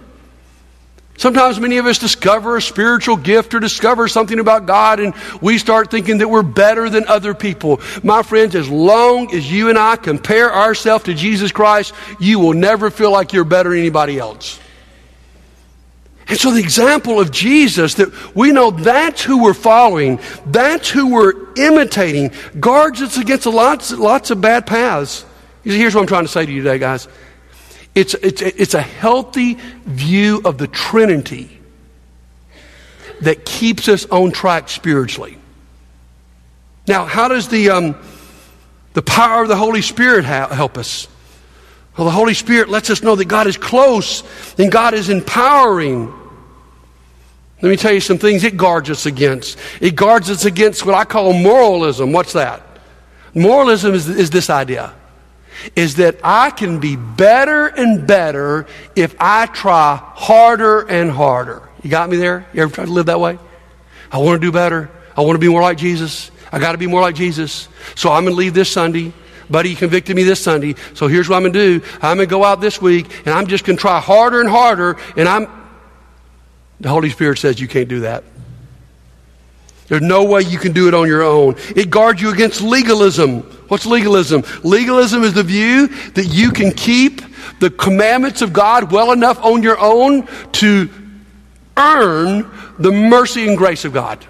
Sometimes 1.16 1.60
many 1.60 1.78
of 1.78 1.86
us 1.86 1.98
discover 1.98 2.56
a 2.56 2.62
spiritual 2.62 3.16
gift 3.16 3.54
or 3.54 3.60
discover 3.60 4.08
something 4.08 4.40
about 4.40 4.66
God 4.66 4.98
and 4.98 5.14
we 5.40 5.58
start 5.58 5.90
thinking 5.90 6.18
that 6.18 6.28
we're 6.28 6.42
better 6.42 6.90
than 6.90 7.06
other 7.06 7.34
people. 7.34 7.80
My 8.02 8.22
friends, 8.22 8.54
as 8.56 8.68
long 8.68 9.32
as 9.32 9.50
you 9.50 9.68
and 9.68 9.78
I 9.78 9.96
compare 9.96 10.52
ourselves 10.52 11.04
to 11.04 11.14
Jesus 11.14 11.52
Christ, 11.52 11.94
you 12.18 12.40
will 12.40 12.52
never 12.52 12.90
feel 12.90 13.12
like 13.12 13.32
you're 13.32 13.44
better 13.44 13.70
than 13.70 13.78
anybody 13.78 14.18
else. 14.18 14.58
And 16.26 16.38
so 16.38 16.50
the 16.50 16.60
example 16.60 17.20
of 17.20 17.30
Jesus 17.30 17.94
that 17.94 18.34
we 18.34 18.50
know 18.50 18.70
that's 18.70 19.22
who 19.22 19.42
we're 19.42 19.54
following, 19.54 20.18
that's 20.46 20.88
who 20.88 21.12
we're 21.12 21.54
imitating, 21.54 22.32
guards 22.58 23.02
us 23.02 23.18
against 23.18 23.46
lots, 23.46 23.92
lots 23.92 24.30
of 24.30 24.40
bad 24.40 24.66
paths. 24.66 25.26
Here's 25.62 25.94
what 25.94 26.00
I'm 26.00 26.06
trying 26.06 26.24
to 26.24 26.28
say 26.28 26.44
to 26.44 26.52
you 26.52 26.62
today, 26.62 26.78
guys. 26.78 27.08
It's, 27.94 28.14
it's, 28.14 28.42
it's 28.42 28.74
a 28.74 28.82
healthy 28.82 29.54
view 29.84 30.42
of 30.44 30.58
the 30.58 30.66
Trinity 30.66 31.60
that 33.20 33.44
keeps 33.44 33.88
us 33.88 34.06
on 34.06 34.32
track 34.32 34.68
spiritually. 34.68 35.38
Now, 36.86 37.04
how 37.04 37.28
does 37.28 37.48
the, 37.48 37.70
um, 37.70 37.96
the 38.92 39.02
power 39.02 39.42
of 39.42 39.48
the 39.48 39.56
Holy 39.56 39.80
Spirit 39.80 40.24
ha- 40.24 40.48
help 40.48 40.76
us? 40.76 41.08
Well, 41.96 42.04
the 42.04 42.10
Holy 42.10 42.34
Spirit 42.34 42.68
lets 42.68 42.90
us 42.90 43.02
know 43.02 43.14
that 43.14 43.26
God 43.26 43.46
is 43.46 43.56
close 43.56 44.24
and 44.58 44.70
God 44.70 44.94
is 44.94 45.08
empowering. 45.08 46.12
Let 47.62 47.70
me 47.70 47.76
tell 47.76 47.92
you 47.92 48.00
some 48.00 48.18
things 48.18 48.42
it 48.42 48.56
guards 48.56 48.90
us 48.90 49.06
against. 49.06 49.56
It 49.80 49.94
guards 49.94 50.28
us 50.28 50.44
against 50.44 50.84
what 50.84 50.96
I 50.96 51.04
call 51.04 51.32
moralism. 51.32 52.12
What's 52.12 52.32
that? 52.32 52.62
Moralism 53.32 53.94
is, 53.94 54.08
is 54.08 54.30
this 54.30 54.50
idea 54.50 54.92
is 55.76 55.96
that 55.96 56.16
I 56.22 56.50
can 56.50 56.80
be 56.80 56.96
better 56.96 57.66
and 57.66 58.06
better 58.06 58.66
if 58.96 59.14
I 59.20 59.46
try 59.46 59.96
harder 59.96 60.80
and 60.88 61.10
harder. 61.10 61.68
You 61.82 61.90
got 61.90 62.08
me 62.08 62.16
there? 62.16 62.46
You 62.52 62.62
ever 62.62 62.72
try 62.72 62.84
to 62.84 62.90
live 62.90 63.06
that 63.06 63.20
way? 63.20 63.38
I 64.10 64.18
want 64.18 64.40
to 64.40 64.46
do 64.46 64.52
better. 64.52 64.90
I 65.16 65.20
want 65.20 65.34
to 65.34 65.40
be 65.40 65.48
more 65.48 65.62
like 65.62 65.78
Jesus. 65.78 66.30
I 66.50 66.58
got 66.58 66.72
to 66.72 66.78
be 66.78 66.86
more 66.86 67.00
like 67.00 67.14
Jesus. 67.14 67.68
So 67.94 68.10
I'm 68.10 68.24
going 68.24 68.34
to 68.34 68.38
leave 68.38 68.54
this 68.54 68.70
Sunday. 68.70 69.12
Buddy 69.50 69.74
convicted 69.74 70.16
me 70.16 70.22
this 70.22 70.40
Sunday. 70.40 70.74
So 70.94 71.06
here's 71.06 71.28
what 71.28 71.36
I'm 71.36 71.42
going 71.42 71.52
to 71.52 71.78
do. 71.80 71.86
I'm 71.96 72.16
going 72.16 72.28
to 72.28 72.30
go 72.30 72.44
out 72.44 72.60
this 72.60 72.80
week 72.80 73.06
and 73.26 73.34
I'm 73.34 73.46
just 73.46 73.64
going 73.64 73.76
to 73.76 73.80
try 73.80 74.00
harder 74.00 74.40
and 74.40 74.48
harder. 74.48 74.96
And 75.16 75.28
I'm, 75.28 75.46
the 76.80 76.88
Holy 76.88 77.10
Spirit 77.10 77.38
says 77.38 77.60
you 77.60 77.68
can't 77.68 77.88
do 77.88 78.00
that. 78.00 78.24
There's 79.88 80.02
no 80.02 80.24
way 80.24 80.42
you 80.42 80.58
can 80.58 80.72
do 80.72 80.88
it 80.88 80.94
on 80.94 81.06
your 81.06 81.22
own. 81.22 81.56
It 81.76 81.90
guards 81.90 82.20
you 82.20 82.30
against 82.30 82.62
legalism. 82.62 83.40
What's 83.68 83.84
legalism? 83.84 84.42
Legalism 84.62 85.22
is 85.22 85.34
the 85.34 85.42
view 85.42 85.88
that 86.12 86.26
you 86.26 86.50
can 86.50 86.72
keep 86.72 87.20
the 87.60 87.70
commandments 87.70 88.40
of 88.40 88.52
God 88.52 88.90
well 88.90 89.12
enough 89.12 89.38
on 89.44 89.62
your 89.62 89.78
own 89.78 90.26
to 90.52 90.88
earn 91.76 92.50
the 92.78 92.92
mercy 92.92 93.46
and 93.46 93.58
grace 93.58 93.84
of 93.84 93.92
God. 93.92 94.24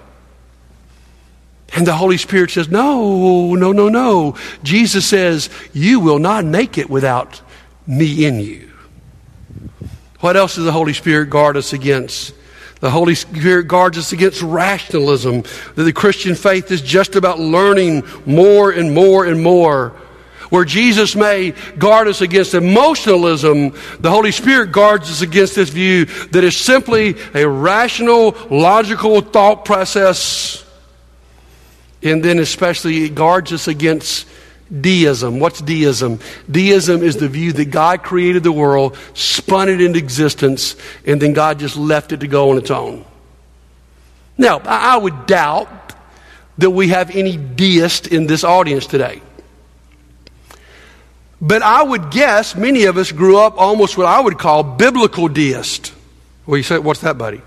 And 1.73 1.85
the 1.85 1.93
Holy 1.93 2.17
Spirit 2.17 2.51
says, 2.51 2.69
No, 2.69 3.55
no, 3.55 3.71
no, 3.71 3.89
no. 3.89 4.35
Jesus 4.63 5.05
says, 5.05 5.49
You 5.73 5.99
will 5.99 6.19
not 6.19 6.45
make 6.45 6.77
it 6.77 6.89
without 6.89 7.41
me 7.87 8.25
in 8.25 8.39
you. 8.39 8.71
What 10.19 10.37
else 10.37 10.55
does 10.55 10.65
the 10.65 10.71
Holy 10.71 10.93
Spirit 10.93 11.29
guard 11.29 11.57
us 11.57 11.73
against? 11.73 12.33
The 12.81 12.89
Holy 12.89 13.15
Spirit 13.15 13.67
guards 13.67 13.97
us 13.97 14.11
against 14.11 14.41
rationalism, 14.41 15.43
that 15.75 15.83
the 15.83 15.93
Christian 15.93 16.35
faith 16.35 16.71
is 16.71 16.81
just 16.81 17.15
about 17.15 17.39
learning 17.39 18.03
more 18.25 18.71
and 18.71 18.93
more 18.93 19.25
and 19.25 19.41
more. 19.41 19.93
Where 20.49 20.65
Jesus 20.65 21.15
may 21.15 21.51
guard 21.77 22.07
us 22.07 22.21
against 22.21 22.53
emotionalism, 22.53 23.73
the 23.99 24.11
Holy 24.11 24.31
Spirit 24.31 24.71
guards 24.71 25.09
us 25.09 25.21
against 25.21 25.55
this 25.55 25.69
view 25.69 26.05
that 26.05 26.43
is 26.43 26.55
simply 26.55 27.15
a 27.33 27.47
rational, 27.47 28.37
logical 28.51 29.21
thought 29.21 29.65
process. 29.65 30.63
And 32.03 32.23
then, 32.23 32.37
especially, 32.37 33.05
it 33.05 33.15
guards 33.15 33.51
us 33.51 33.67
against 33.67 34.27
Deism. 34.69 35.39
What's 35.39 35.61
deism? 35.61 36.19
Deism 36.49 37.03
is 37.03 37.17
the 37.17 37.27
view 37.27 37.53
that 37.53 37.65
God 37.65 38.01
created 38.03 38.43
the 38.43 38.51
world, 38.51 38.97
spun 39.13 39.69
it 39.69 39.79
into 39.79 39.99
existence, 39.99 40.75
and 41.05 41.21
then 41.21 41.33
God 41.33 41.59
just 41.59 41.77
left 41.77 42.11
it 42.11 42.21
to 42.21 42.27
go 42.27 42.49
on 42.49 42.57
its 42.57 42.71
own. 42.71 43.05
Now, 44.37 44.59
I 44.65 44.97
would 44.97 45.27
doubt 45.27 45.69
that 46.57 46.71
we 46.71 46.89
have 46.89 47.15
any 47.15 47.37
deist 47.37 48.07
in 48.07 48.27
this 48.27 48.43
audience 48.43 48.87
today. 48.87 49.21
But 51.39 51.61
I 51.61 51.83
would 51.83 52.11
guess 52.11 52.55
many 52.55 52.85
of 52.85 52.97
us 52.97 53.11
grew 53.11 53.37
up 53.37 53.57
almost 53.57 53.97
what 53.97 54.07
I 54.07 54.19
would 54.19 54.39
call 54.39 54.63
biblical 54.63 55.27
deist. 55.27 55.93
Well, 56.45 56.57
you 56.57 56.63
say, 56.63 56.79
what's 56.79 57.01
that, 57.01 57.17
buddy? 57.17 57.41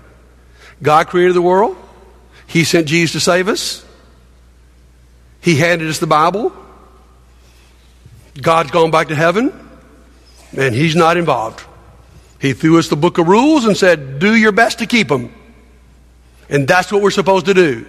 God 0.81 1.07
created 1.07 1.35
the 1.35 1.41
world. 1.41 1.75
He 2.47 2.63
sent 2.63 2.87
Jesus 2.87 3.11
to 3.13 3.19
save 3.19 3.47
us. 3.47 3.85
He 5.41 5.55
handed 5.55 5.89
us 5.89 5.99
the 5.99 6.07
Bible. 6.07 6.53
God's 8.41 8.71
gone 8.71 8.91
back 8.91 9.09
to 9.09 9.15
heaven, 9.15 9.53
and 10.57 10.73
He's 10.73 10.95
not 10.95 11.17
involved. 11.17 11.63
He 12.39 12.53
threw 12.53 12.79
us 12.79 12.87
the 12.87 12.95
book 12.95 13.17
of 13.17 13.27
rules 13.27 13.65
and 13.65 13.75
said, 13.75 14.19
Do 14.19 14.35
your 14.35 14.51
best 14.51 14.79
to 14.79 14.85
keep 14.85 15.09
them. 15.09 15.33
And 16.49 16.67
that's 16.67 16.91
what 16.91 17.01
we're 17.01 17.11
supposed 17.11 17.45
to 17.47 17.53
do. 17.53 17.85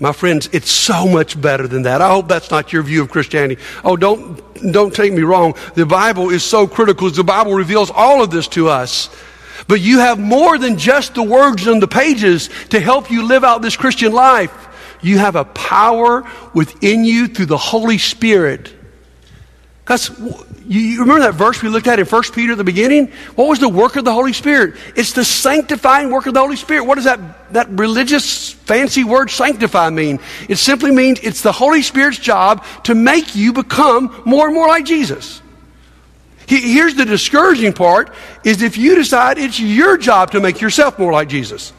My 0.00 0.12
friends, 0.12 0.48
it's 0.52 0.70
so 0.70 1.06
much 1.06 1.40
better 1.40 1.68
than 1.68 1.82
that. 1.82 2.02
I 2.02 2.10
hope 2.10 2.26
that's 2.26 2.50
not 2.50 2.72
your 2.72 2.82
view 2.82 3.00
of 3.00 3.10
Christianity. 3.10 3.62
Oh, 3.84 3.96
don't, 3.96 4.42
don't 4.72 4.92
take 4.92 5.12
me 5.12 5.22
wrong. 5.22 5.54
The 5.74 5.86
Bible 5.86 6.30
is 6.30 6.42
so 6.42 6.66
critical. 6.66 7.08
The 7.10 7.22
Bible 7.22 7.54
reveals 7.54 7.90
all 7.90 8.22
of 8.22 8.30
this 8.30 8.48
to 8.48 8.68
us. 8.68 9.08
But 9.68 9.80
you 9.80 10.00
have 10.00 10.18
more 10.18 10.58
than 10.58 10.78
just 10.78 11.14
the 11.14 11.22
words 11.22 11.68
on 11.68 11.78
the 11.78 11.86
pages 11.86 12.50
to 12.70 12.80
help 12.80 13.10
you 13.10 13.22
live 13.22 13.44
out 13.44 13.62
this 13.62 13.76
Christian 13.76 14.12
life. 14.12 14.52
You 15.00 15.18
have 15.18 15.36
a 15.36 15.44
power 15.44 16.28
within 16.54 17.04
you 17.04 17.28
through 17.28 17.46
the 17.46 17.56
Holy 17.56 17.98
Spirit 17.98 18.74
because 19.84 20.18
you 20.66 21.00
remember 21.00 21.20
that 21.20 21.34
verse 21.34 21.62
we 21.62 21.68
looked 21.68 21.86
at 21.88 21.98
in 21.98 22.06
1 22.06 22.22
Peter 22.32 22.52
at 22.52 22.58
the 22.58 22.64
beginning? 22.64 23.08
What 23.34 23.48
was 23.48 23.58
the 23.58 23.68
work 23.68 23.96
of 23.96 24.06
the 24.06 24.12
Holy 24.14 24.32
Spirit? 24.32 24.76
It's 24.96 25.12
the 25.12 25.26
sanctifying 25.26 26.10
work 26.10 26.26
of 26.26 26.32
the 26.32 26.40
Holy 26.40 26.56
Spirit. 26.56 26.86
What 26.86 26.94
does 26.94 27.04
that, 27.04 27.52
that 27.52 27.68
religious 27.68 28.52
fancy 28.52 29.04
word 29.04 29.30
sanctify 29.30 29.90
mean? 29.90 30.20
It 30.48 30.56
simply 30.56 30.90
means 30.90 31.20
it's 31.20 31.42
the 31.42 31.52
Holy 31.52 31.82
Spirit's 31.82 32.18
job 32.18 32.64
to 32.84 32.94
make 32.94 33.36
you 33.36 33.52
become 33.52 34.22
more 34.24 34.46
and 34.46 34.54
more 34.54 34.68
like 34.68 34.86
Jesus. 34.86 35.42
Here's 36.46 36.94
the 36.94 37.04
discouraging 37.04 37.74
part 37.74 38.10
is 38.42 38.62
if 38.62 38.78
you 38.78 38.94
decide 38.94 39.36
it's 39.36 39.60
your 39.60 39.98
job 39.98 40.30
to 40.30 40.40
make 40.40 40.62
yourself 40.62 40.98
more 40.98 41.12
like 41.12 41.28
Jesus. 41.28 41.74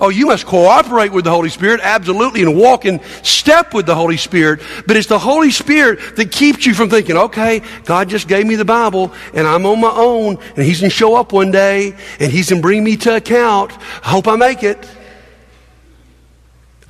Oh, 0.00 0.08
you 0.08 0.26
must 0.26 0.46
cooperate 0.46 1.12
with 1.12 1.24
the 1.24 1.30
Holy 1.30 1.48
Spirit, 1.48 1.80
absolutely, 1.82 2.42
and 2.42 2.56
walk 2.56 2.84
in 2.84 3.00
step 3.22 3.72
with 3.72 3.86
the 3.86 3.94
Holy 3.94 4.16
Spirit. 4.16 4.60
But 4.86 4.96
it's 4.96 5.06
the 5.06 5.18
Holy 5.18 5.50
Spirit 5.50 6.16
that 6.16 6.32
keeps 6.32 6.66
you 6.66 6.74
from 6.74 6.90
thinking, 6.90 7.16
okay, 7.16 7.62
God 7.84 8.08
just 8.08 8.26
gave 8.26 8.46
me 8.46 8.56
the 8.56 8.64
Bible, 8.64 9.12
and 9.32 9.46
I'm 9.46 9.64
on 9.64 9.80
my 9.80 9.92
own, 9.92 10.38
and 10.56 10.64
He's 10.64 10.80
going 10.80 10.90
to 10.90 10.96
show 10.96 11.14
up 11.14 11.32
one 11.32 11.50
day, 11.50 11.94
and 12.18 12.32
He's 12.32 12.50
going 12.50 12.60
to 12.60 12.66
bring 12.66 12.82
me 12.82 12.96
to 12.96 13.16
account. 13.16 13.72
I 14.02 14.08
hope 14.08 14.26
I 14.26 14.36
make 14.36 14.62
it. 14.62 14.88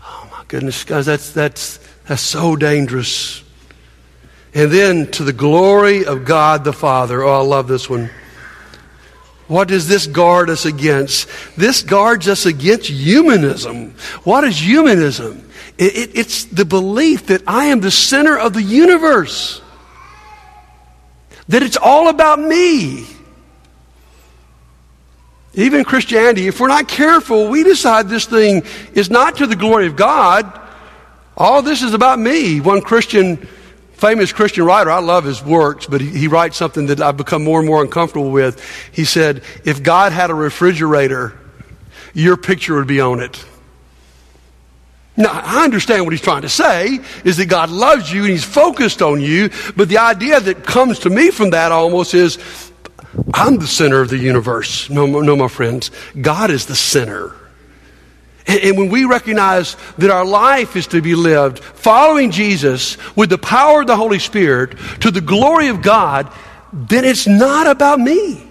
Oh, 0.02 0.28
my 0.30 0.44
goodness, 0.48 0.82
guys, 0.84 1.04
that's, 1.04 1.32
that's, 1.32 1.80
that's 2.06 2.22
so 2.22 2.56
dangerous. 2.56 3.42
And 4.54 4.70
then 4.70 5.10
to 5.12 5.24
the 5.24 5.32
glory 5.32 6.04
of 6.04 6.24
God 6.24 6.64
the 6.64 6.72
Father. 6.72 7.22
Oh, 7.22 7.40
I 7.40 7.42
love 7.42 7.68
this 7.68 7.90
one. 7.90 8.10
What 9.48 9.68
does 9.68 9.88
this 9.88 10.06
guard 10.06 10.50
us 10.50 10.64
against? 10.64 11.28
This 11.56 11.82
guards 11.82 12.28
us 12.28 12.46
against 12.46 12.88
humanism. 12.88 13.94
What 14.24 14.44
is 14.44 14.58
humanism? 14.58 15.48
It, 15.78 15.96
it, 15.96 16.10
it's 16.14 16.44
the 16.44 16.64
belief 16.64 17.26
that 17.26 17.42
I 17.46 17.66
am 17.66 17.80
the 17.80 17.90
center 17.90 18.38
of 18.38 18.52
the 18.52 18.62
universe, 18.62 19.60
that 21.48 21.62
it's 21.62 21.76
all 21.76 22.08
about 22.08 22.38
me. 22.38 23.06
Even 25.54 25.84
Christianity, 25.84 26.46
if 26.46 26.60
we're 26.60 26.68
not 26.68 26.88
careful, 26.88 27.48
we 27.48 27.62
decide 27.62 28.08
this 28.08 28.24
thing 28.24 28.62
is 28.94 29.10
not 29.10 29.36
to 29.36 29.46
the 29.46 29.56
glory 29.56 29.86
of 29.86 29.96
God. 29.96 30.60
All 31.36 31.60
this 31.60 31.82
is 31.82 31.92
about 31.92 32.18
me. 32.18 32.60
One 32.60 32.80
Christian 32.80 33.46
famous 34.02 34.32
Christian 34.32 34.64
writer, 34.64 34.90
I 34.90 34.98
love 34.98 35.22
his 35.22 35.44
works, 35.44 35.86
but 35.86 36.00
he, 36.00 36.08
he, 36.08 36.26
writes 36.26 36.56
something 36.56 36.86
that 36.86 37.00
I've 37.00 37.16
become 37.16 37.44
more 37.44 37.60
and 37.60 37.68
more 37.68 37.84
uncomfortable 37.84 38.32
with. 38.32 38.60
He 38.90 39.04
said, 39.04 39.44
If 39.64 39.80
God 39.80 40.10
had 40.10 40.30
a 40.30 40.34
refrigerator, 40.34 41.38
your 42.12 42.36
picture 42.36 42.74
would 42.74 42.88
be 42.88 43.00
on 43.00 43.20
it. 43.20 43.44
Now, 45.16 45.30
I 45.30 45.62
understand 45.62 46.04
what 46.04 46.12
he's 46.12 46.20
trying 46.20 46.42
to 46.42 46.48
say 46.48 46.98
is 47.24 47.36
that 47.36 47.46
God 47.46 47.70
loves 47.70 48.12
you 48.12 48.22
and 48.22 48.30
he's 48.30 48.44
focused 48.44 49.02
on 49.02 49.20
you, 49.20 49.50
but 49.76 49.88
the 49.88 49.98
idea 49.98 50.40
that 50.40 50.64
comes 50.64 50.98
to 51.00 51.10
me 51.10 51.30
from 51.30 51.50
that 51.50 51.70
almost 51.70 52.12
is 52.12 52.38
I'm 53.32 53.58
the 53.58 53.68
center 53.68 54.00
of 54.00 54.08
the 54.08 54.18
universe. 54.18 54.90
No, 54.90 55.06
no, 55.06 55.36
my 55.36 55.48
friends. 55.48 55.92
God 56.20 56.50
is 56.50 56.66
the 56.66 56.74
center. 56.74 57.36
And 58.46 58.76
when 58.76 58.88
we 58.88 59.04
recognize 59.04 59.76
that 59.98 60.10
our 60.10 60.24
life 60.24 60.74
is 60.74 60.88
to 60.88 61.00
be 61.00 61.14
lived 61.14 61.60
following 61.60 62.30
Jesus 62.30 62.96
with 63.14 63.30
the 63.30 63.38
power 63.38 63.82
of 63.82 63.86
the 63.86 63.96
Holy 63.96 64.18
Spirit 64.18 64.76
to 65.00 65.10
the 65.10 65.20
glory 65.20 65.68
of 65.68 65.80
God, 65.80 66.32
then 66.72 67.04
it's 67.04 67.26
not 67.26 67.66
about 67.66 68.00
me. 68.00 68.42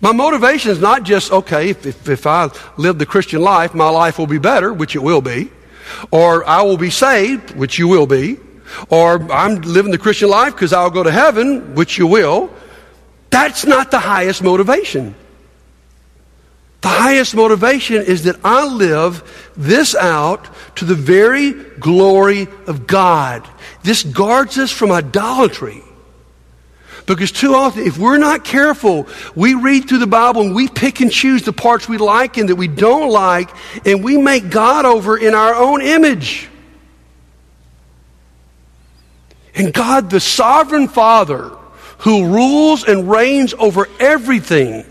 My 0.00 0.12
motivation 0.12 0.70
is 0.70 0.78
not 0.78 1.02
just, 1.02 1.32
okay, 1.32 1.70
if, 1.70 1.84
if, 1.84 2.08
if, 2.08 2.26
I 2.26 2.50
live 2.76 2.98
the 2.98 3.06
Christian 3.06 3.40
life, 3.40 3.74
my 3.74 3.88
life 3.88 4.18
will 4.18 4.28
be 4.28 4.38
better, 4.38 4.72
which 4.72 4.94
it 4.94 5.00
will 5.00 5.20
be, 5.20 5.50
or 6.10 6.46
I 6.46 6.62
will 6.62 6.76
be 6.76 6.90
saved, 6.90 7.56
which 7.56 7.78
you 7.78 7.88
will 7.88 8.06
be, 8.06 8.38
or 8.90 9.20
I'm 9.32 9.62
living 9.62 9.90
the 9.90 9.98
Christian 9.98 10.28
life 10.28 10.54
because 10.54 10.72
I'll 10.72 10.90
go 10.90 11.02
to 11.02 11.10
heaven, 11.10 11.74
which 11.74 11.98
you 11.98 12.06
will. 12.06 12.50
That's 13.30 13.66
not 13.66 13.90
the 13.90 13.98
highest 13.98 14.42
motivation. 14.42 15.16
The 16.80 16.88
highest 16.88 17.34
motivation 17.34 18.02
is 18.02 18.24
that 18.24 18.36
I 18.44 18.66
live 18.66 19.50
this 19.56 19.94
out 19.94 20.48
to 20.76 20.84
the 20.84 20.94
very 20.94 21.52
glory 21.52 22.46
of 22.66 22.86
God. 22.86 23.48
This 23.82 24.04
guards 24.04 24.58
us 24.58 24.70
from 24.70 24.92
idolatry. 24.92 25.82
Because 27.06 27.32
too 27.32 27.54
often, 27.54 27.84
if 27.84 27.96
we're 27.96 28.18
not 28.18 28.44
careful, 28.44 29.08
we 29.34 29.54
read 29.54 29.88
through 29.88 29.98
the 29.98 30.06
Bible 30.06 30.42
and 30.42 30.54
we 30.54 30.68
pick 30.68 31.00
and 31.00 31.10
choose 31.10 31.42
the 31.42 31.54
parts 31.54 31.88
we 31.88 31.96
like 31.96 32.36
and 32.36 32.50
that 32.50 32.56
we 32.56 32.68
don't 32.68 33.10
like, 33.10 33.48
and 33.86 34.04
we 34.04 34.18
make 34.18 34.50
God 34.50 34.84
over 34.84 35.16
in 35.16 35.34
our 35.34 35.54
own 35.54 35.80
image. 35.80 36.48
And 39.54 39.72
God, 39.72 40.10
the 40.10 40.20
sovereign 40.20 40.86
Father, 40.86 41.50
who 41.98 42.26
rules 42.26 42.84
and 42.84 43.10
reigns 43.10 43.54
over 43.54 43.88
everything, 43.98 44.84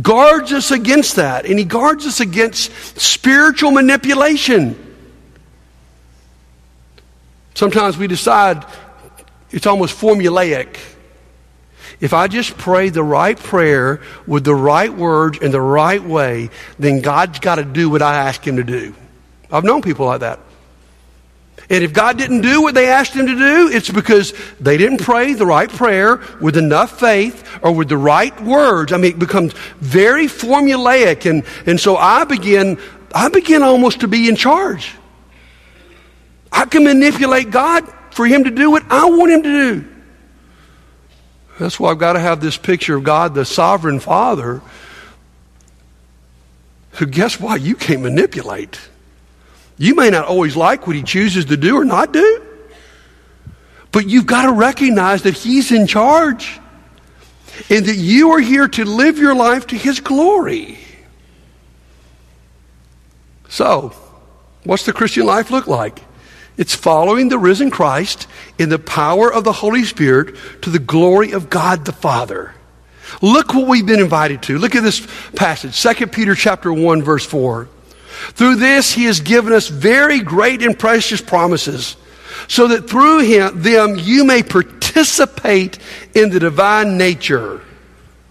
guards 0.00 0.52
us 0.52 0.70
against 0.70 1.16
that, 1.16 1.46
and 1.46 1.58
He 1.58 1.64
guards 1.64 2.06
us 2.06 2.20
against 2.20 2.72
spiritual 2.98 3.70
manipulation. 3.70 4.80
Sometimes 7.54 7.96
we 7.96 8.06
decide 8.06 8.64
it's 9.50 9.66
almost 9.66 9.98
formulaic. 9.98 10.76
If 12.00 12.12
I 12.12 12.26
just 12.26 12.58
pray 12.58 12.88
the 12.88 13.04
right 13.04 13.38
prayer 13.38 14.00
with 14.26 14.44
the 14.44 14.54
right 14.54 14.92
words 14.92 15.38
in 15.38 15.52
the 15.52 15.60
right 15.60 16.02
way, 16.02 16.50
then 16.78 17.00
God's 17.00 17.38
got 17.38 17.56
to 17.56 17.64
do 17.64 17.88
what 17.88 18.02
I 18.02 18.16
ask 18.28 18.44
Him 18.44 18.56
to 18.56 18.64
do. 18.64 18.94
I've 19.50 19.64
known 19.64 19.80
people 19.80 20.06
like 20.06 20.20
that. 20.20 20.40
And 21.70 21.82
if 21.82 21.92
God 21.92 22.18
didn't 22.18 22.42
do 22.42 22.60
what 22.60 22.74
they 22.74 22.88
asked 22.88 23.14
him 23.14 23.26
to 23.26 23.34
do, 23.34 23.70
it's 23.72 23.90
because 23.90 24.34
they 24.60 24.76
didn't 24.76 24.98
pray 24.98 25.32
the 25.32 25.46
right 25.46 25.68
prayer 25.68 26.20
with 26.40 26.58
enough 26.58 27.00
faith 27.00 27.48
or 27.62 27.72
with 27.72 27.88
the 27.88 27.96
right 27.96 28.38
words. 28.42 28.92
I 28.92 28.98
mean, 28.98 29.12
it 29.12 29.18
becomes 29.18 29.54
very 29.80 30.26
formulaic. 30.26 31.28
And, 31.28 31.44
and 31.64 31.80
so 31.80 31.96
I 31.96 32.24
begin, 32.24 32.78
I 33.14 33.30
begin 33.30 33.62
almost 33.62 34.00
to 34.00 34.08
be 34.08 34.28
in 34.28 34.36
charge. 34.36 34.94
I 36.52 36.66
can 36.66 36.84
manipulate 36.84 37.50
God 37.50 37.90
for 38.10 38.26
him 38.26 38.44
to 38.44 38.50
do 38.50 38.70
what 38.70 38.84
I 38.90 39.06
want 39.06 39.32
him 39.32 39.42
to 39.42 39.74
do. 39.74 39.88
That's 41.58 41.80
why 41.80 41.90
I've 41.90 41.98
got 41.98 42.12
to 42.14 42.20
have 42.20 42.40
this 42.40 42.56
picture 42.56 42.96
of 42.96 43.04
God, 43.04 43.34
the 43.34 43.44
sovereign 43.44 44.00
Father, 44.00 44.60
who, 46.92 47.06
guess 47.06 47.40
what? 47.40 47.60
You 47.60 47.74
can't 47.74 48.02
manipulate. 48.02 48.78
You 49.76 49.94
may 49.94 50.10
not 50.10 50.26
always 50.26 50.56
like 50.56 50.86
what 50.86 50.96
he 50.96 51.02
chooses 51.02 51.46
to 51.46 51.56
do 51.56 51.76
or 51.76 51.84
not 51.84 52.12
do, 52.12 52.42
but 53.90 54.08
you've 54.08 54.26
got 54.26 54.46
to 54.46 54.52
recognize 54.52 55.22
that 55.22 55.34
he's 55.34 55.72
in 55.72 55.86
charge 55.86 56.60
and 57.70 57.86
that 57.86 57.96
you 57.96 58.32
are 58.32 58.40
here 58.40 58.68
to 58.68 58.84
live 58.84 59.18
your 59.18 59.34
life 59.34 59.66
to 59.68 59.76
his 59.76 60.00
glory. 60.00 60.78
So, 63.48 63.92
what's 64.64 64.84
the 64.84 64.92
Christian 64.92 65.26
life 65.26 65.50
look 65.50 65.66
like? 65.66 66.02
It's 66.56 66.74
following 66.74 67.28
the 67.28 67.38
risen 67.38 67.70
Christ 67.70 68.26
in 68.58 68.68
the 68.68 68.78
power 68.78 69.32
of 69.32 69.44
the 69.44 69.52
Holy 69.52 69.84
Spirit 69.84 70.36
to 70.62 70.70
the 70.70 70.78
glory 70.78 71.32
of 71.32 71.50
God 71.50 71.84
the 71.84 71.92
Father. 71.92 72.54
Look 73.20 73.54
what 73.54 73.66
we've 73.68 73.86
been 73.86 74.00
invited 74.00 74.42
to. 74.44 74.58
Look 74.58 74.74
at 74.74 74.82
this 74.82 75.06
passage, 75.34 75.80
2 75.80 76.06
Peter 76.08 76.34
chapter 76.34 76.72
1 76.72 77.02
verse 77.02 77.26
4. 77.26 77.68
Through 78.32 78.56
this, 78.56 78.92
he 78.92 79.04
has 79.04 79.20
given 79.20 79.52
us 79.52 79.68
very 79.68 80.20
great 80.20 80.62
and 80.62 80.78
precious 80.78 81.20
promises, 81.20 81.96
so 82.48 82.68
that 82.68 82.88
through 82.88 83.20
him, 83.20 83.62
them 83.62 83.96
you 83.98 84.24
may 84.24 84.42
participate 84.42 85.78
in 86.14 86.30
the 86.30 86.40
divine 86.40 86.96
nature. 86.98 87.60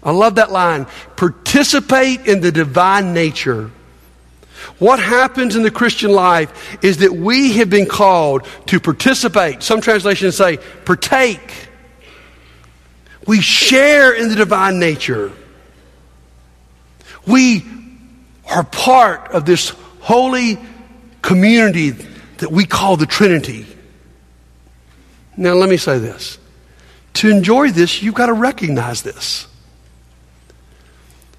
I 0.02 0.10
love 0.10 0.34
that 0.34 0.52
line. 0.52 0.86
Participate 1.16 2.26
in 2.26 2.40
the 2.40 2.52
divine 2.52 3.14
nature. 3.14 3.70
What 4.78 4.98
happens 4.98 5.56
in 5.56 5.62
the 5.62 5.70
Christian 5.70 6.12
life 6.12 6.82
is 6.82 6.98
that 6.98 7.12
we 7.12 7.52
have 7.54 7.70
been 7.70 7.86
called 7.86 8.46
to 8.66 8.80
participate. 8.80 9.62
Some 9.62 9.80
translations 9.80 10.36
say 10.36 10.58
partake. 10.84 11.68
We 13.26 13.40
share 13.40 14.12
in 14.12 14.28
the 14.28 14.34
divine 14.34 14.78
nature. 14.78 15.32
We 17.26 17.64
are 18.50 18.64
part 18.64 19.30
of 19.32 19.46
this 19.46 19.72
holy 20.04 20.58
community 21.22 21.90
that 22.38 22.52
we 22.52 22.66
call 22.66 22.98
the 22.98 23.06
Trinity. 23.06 23.66
Now, 25.34 25.54
let 25.54 25.70
me 25.70 25.78
say 25.78 25.98
this. 25.98 26.38
To 27.14 27.30
enjoy 27.30 27.70
this, 27.70 28.02
you've 28.02 28.14
got 28.14 28.26
to 28.26 28.34
recognize 28.34 29.02
this. 29.02 29.46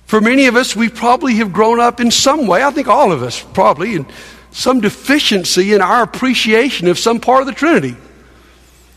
For 0.07 0.19
many 0.19 0.47
of 0.47 0.55
us, 0.55 0.75
we 0.75 0.89
probably 0.89 1.35
have 1.35 1.53
grown 1.53 1.79
up 1.79 1.99
in 1.99 2.09
some 2.09 2.47
way, 2.47 2.63
I 2.63 2.71
think 2.71 2.87
all 2.87 3.11
of 3.11 3.21
us 3.21 3.39
probably, 3.53 3.95
in 3.95 4.07
some 4.49 4.81
deficiency 4.81 5.73
in 5.73 5.81
our 5.81 6.01
appreciation 6.01 6.87
of 6.87 6.97
some 6.97 7.19
part 7.19 7.41
of 7.41 7.47
the 7.47 7.53
Trinity. 7.53 7.95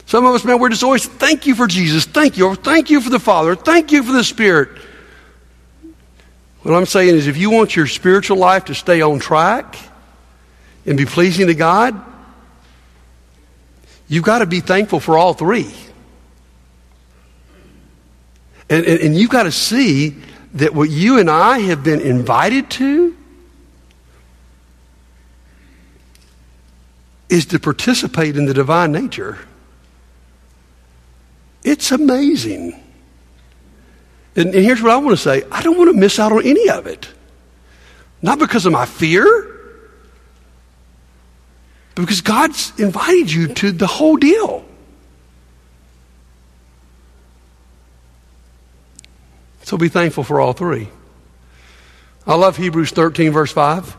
Some 0.07 0.25
of 0.25 0.35
us, 0.35 0.45
man, 0.47 0.59
we're 0.59 0.71
just 0.71 0.83
always, 0.83 1.05
thank 1.05 1.47
you 1.47 1.55
for 1.55 1.67
Jesus, 1.67 2.07
thank 2.07 2.39
you, 2.39 2.47
or 2.47 2.57
thank 2.57 2.89
you 2.89 3.03
for 3.03 3.11
the 3.11 3.21
Father, 3.21 3.55
thank 3.55 3.93
you 3.93 4.03
for 4.03 4.13
the 4.13 4.25
Spirit. 4.25 4.71
What 6.69 6.77
I'm 6.77 6.85
saying 6.85 7.15
is, 7.15 7.27
if 7.27 7.39
you 7.39 7.49
want 7.49 7.75
your 7.75 7.87
spiritual 7.87 8.37
life 8.37 8.67
to 8.67 8.75
stay 8.75 9.01
on 9.01 9.21
track 9.21 9.79
and 10.85 10.99
be 10.99 11.07
pleasing 11.07 11.47
to 11.47 11.55
God, 11.55 11.99
you've 14.07 14.25
got 14.25 14.41
to 14.41 14.47
be 14.47 14.61
thankful 14.61 15.01
for 15.01 15.17
all 15.17 15.33
three. 15.33 15.73
And, 18.69 18.85
and, 18.85 19.01
and 19.01 19.17
you've 19.17 19.31
got 19.31 19.45
to 19.45 19.51
see 19.51 20.17
that 20.53 20.75
what 20.75 20.91
you 20.91 21.19
and 21.19 21.31
I 21.31 21.61
have 21.61 21.83
been 21.83 22.03
invited 22.03 22.69
to 22.73 23.17
is 27.31 27.47
to 27.47 27.59
participate 27.59 28.37
in 28.37 28.45
the 28.45 28.53
divine 28.53 28.93
nature. 28.93 29.39
It's 31.65 31.91
amazing. 31.93 32.79
And, 34.39 34.55
and 34.55 34.65
here's 34.65 34.81
what 34.81 34.93
I 34.93 34.97
want 34.99 35.19
to 35.19 35.23
say 35.23 35.43
I 35.51 35.63
don't 35.63 35.77
want 35.77 35.91
to 35.91 35.97
miss 35.99 36.19
out 36.21 36.31
on 36.31 36.47
any 36.47 36.71
of 36.71 36.87
it. 36.87 37.09
Not 38.23 38.39
because 38.39 38.67
of 38.67 38.73
my 38.73 38.87
fear, 38.87 39.27
but 41.95 42.03
because 42.03 42.21
God's 42.21 42.73
invited 42.79 43.33
you 43.33 43.49
to 43.55 43.73
the 43.73 43.89
whole 43.89 44.17
deal. 44.17 44.65
So 49.65 49.77
be 49.77 49.89
thankful 49.89 50.23
for 50.23 50.41
all 50.41 50.53
three. 50.53 50.89
I 52.25 52.37
love 52.37 52.57
Hebrews 52.57 52.91
13, 52.93 53.33
verse 53.33 53.53
5, 53.53 53.91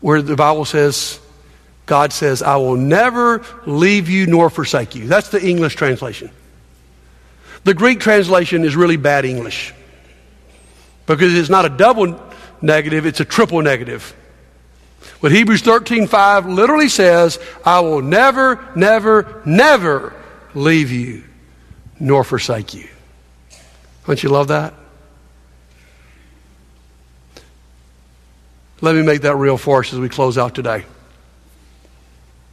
where 0.00 0.22
the 0.22 0.34
Bible 0.34 0.64
says, 0.64 1.20
God 1.84 2.12
says, 2.12 2.42
I 2.42 2.56
will 2.56 2.76
never 2.76 3.44
leave 3.66 4.08
you 4.08 4.26
nor 4.26 4.48
forsake 4.48 4.94
you. 4.94 5.06
That's 5.06 5.28
the 5.28 5.46
English 5.46 5.76
translation. 5.76 6.30
The 7.64 7.74
Greek 7.74 8.00
translation 8.00 8.64
is 8.64 8.76
really 8.76 8.96
bad 8.96 9.24
English 9.24 9.74
because 11.06 11.34
it's 11.34 11.48
not 11.48 11.64
a 11.64 11.68
double 11.68 12.20
negative, 12.62 13.06
it's 13.06 13.20
a 13.20 13.24
triple 13.24 13.62
negative. 13.62 14.14
But 15.20 15.32
Hebrews 15.32 15.62
13:5 15.62 16.54
literally 16.54 16.88
says, 16.88 17.38
I 17.64 17.80
will 17.80 18.02
never, 18.02 18.64
never, 18.76 19.42
never 19.44 20.14
leave 20.54 20.90
you 20.92 21.24
nor 21.98 22.24
forsake 22.24 22.74
you. 22.74 22.88
Don't 24.06 24.22
you 24.22 24.28
love 24.28 24.48
that? 24.48 24.74
Let 28.80 28.94
me 28.94 29.02
make 29.02 29.22
that 29.22 29.34
real 29.36 29.58
for 29.58 29.80
us 29.80 29.92
as 29.92 29.98
we 29.98 30.08
close 30.08 30.38
out 30.38 30.54
today. 30.54 30.84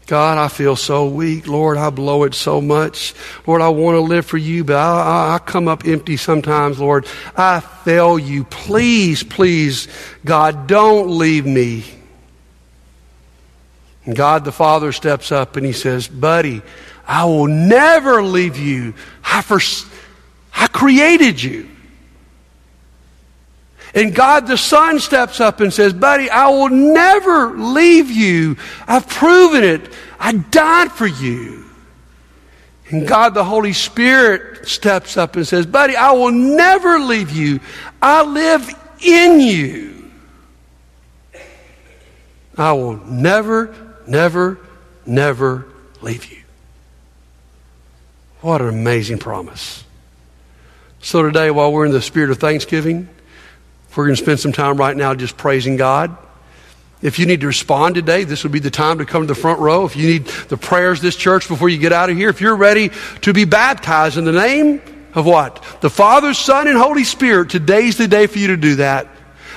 God, 0.08 0.38
I 0.38 0.50
feel 0.50 0.76
so 0.76 1.08
weak. 1.08 1.48
Lord, 1.48 1.78
I 1.78 1.90
blow 1.90 2.24
it 2.24 2.36
so 2.36 2.62
much. 2.62 3.16
Lord, 3.48 3.62
I 3.62 3.70
want 3.70 3.96
to 3.96 4.02
live 4.02 4.26
for 4.26 4.38
you, 4.38 4.64
but 4.64 4.76
I, 4.76 5.02
I, 5.02 5.36
I, 5.36 5.40
come 5.40 5.68
up 5.68 5.86
empty 5.86 6.16
sometimes, 6.16 6.80
Lord. 6.80 7.08
I 7.36 7.60
fail 7.60 8.20
you. 8.20 8.44
Please, 8.44 9.24
please, 9.24 9.88
God, 10.24 10.68
don't 10.68 11.18
leave 11.18 11.48
me. 11.48 11.86
And 14.06 14.16
God 14.16 14.46
the 14.46 14.52
Father 14.52 14.92
steps 14.92 15.32
up 15.32 15.56
and 15.56 15.66
he 15.66 15.74
says, 15.74 16.08
Buddy, 16.08 16.62
I 17.08 17.26
will 17.26 17.48
never 17.48 18.22
leave 18.22 18.58
you. 18.58 18.94
I, 19.24 19.42
first, 19.42 19.88
I 20.54 20.68
created 20.68 21.42
you. 21.42 21.68
And 23.96 24.14
God 24.14 24.46
the 24.46 24.58
Son 24.58 25.00
steps 25.00 25.40
up 25.40 25.62
and 25.62 25.74
says, 25.74 25.94
Buddy, 25.94 26.30
I 26.30 26.50
will 26.50 26.70
never 26.70 27.58
leave 27.58 28.12
you. 28.12 28.58
I've 28.86 29.08
proven 29.08 29.64
it. 29.64 29.94
I 30.20 30.34
died 30.34 30.92
for 30.92 31.08
you. 31.08 31.64
And 32.90 33.08
God 33.08 33.34
the 33.34 33.44
Holy 33.44 33.72
Spirit 33.72 34.68
steps 34.68 35.16
up 35.16 35.38
and 35.38 35.48
says, 35.48 35.66
Buddy, 35.66 35.96
I 35.96 36.12
will 36.12 36.32
never 36.32 37.00
leave 37.00 37.32
you. 37.32 37.62
I 38.02 38.24
live 38.24 38.70
in 39.00 39.40
you. 39.40 40.12
I 42.58 42.74
will 42.74 42.98
never, 42.98 43.74
never, 44.06 44.60
never 45.06 45.66
leave 46.02 46.32
you. 46.32 46.42
What 48.42 48.62
an 48.62 48.70
amazing 48.70 49.20
promise. 49.20 49.84
So, 51.02 51.22
today, 51.22 51.50
while 51.52 51.72
we're 51.72 51.86
in 51.86 51.92
the 51.92 52.02
spirit 52.02 52.30
of 52.30 52.38
thanksgiving, 52.38 53.10
we're 53.98 54.06
going 54.06 54.16
to 54.16 54.22
spend 54.22 54.40
some 54.40 54.52
time 54.52 54.78
right 54.78 54.96
now 54.96 55.14
just 55.14 55.38
praising 55.38 55.78
God. 55.78 56.18
If 57.02 57.20
you 57.20 57.26
need 57.26 57.42
to 57.42 57.48
respond 57.48 57.96
today, 57.96 58.24
this 58.24 58.44
would 58.44 58.52
be 58.52 58.60
the 58.60 58.72
time 58.72 58.98
to 58.98 59.06
come 59.06 59.24
to 59.24 59.28
the 59.28 59.36
front 59.36 59.60
row. 59.60 59.86
If 59.86 59.96
you 59.96 60.08
need 60.08 60.26
the 60.26 60.58
prayers 60.58 61.02
this 61.02 61.16
church 61.16 61.48
before 61.48 61.70
you 61.70 61.78
get 61.78 61.94
out 61.94 62.10
of 62.10 62.18
here, 62.18 62.30
if 62.30 62.42
you're 62.42 62.56
ready 62.56 62.90
to 63.22 63.34
be 63.34 63.46
baptized 63.46 64.18
in 64.18 64.26
the 64.26 64.32
name 64.32 64.82
of 65.14 65.26
what? 65.26 65.64
The 65.82 65.90
Father, 65.90 66.34
Son, 66.34 66.68
and 66.68 66.78
Holy 66.78 67.04
Spirit, 67.04 67.50
today's 67.50 67.98
the 67.98 68.08
day 68.08 68.28
for 68.28 68.40
you 68.40 68.48
to 68.48 68.58
do 68.58 68.76
that. 68.78 69.08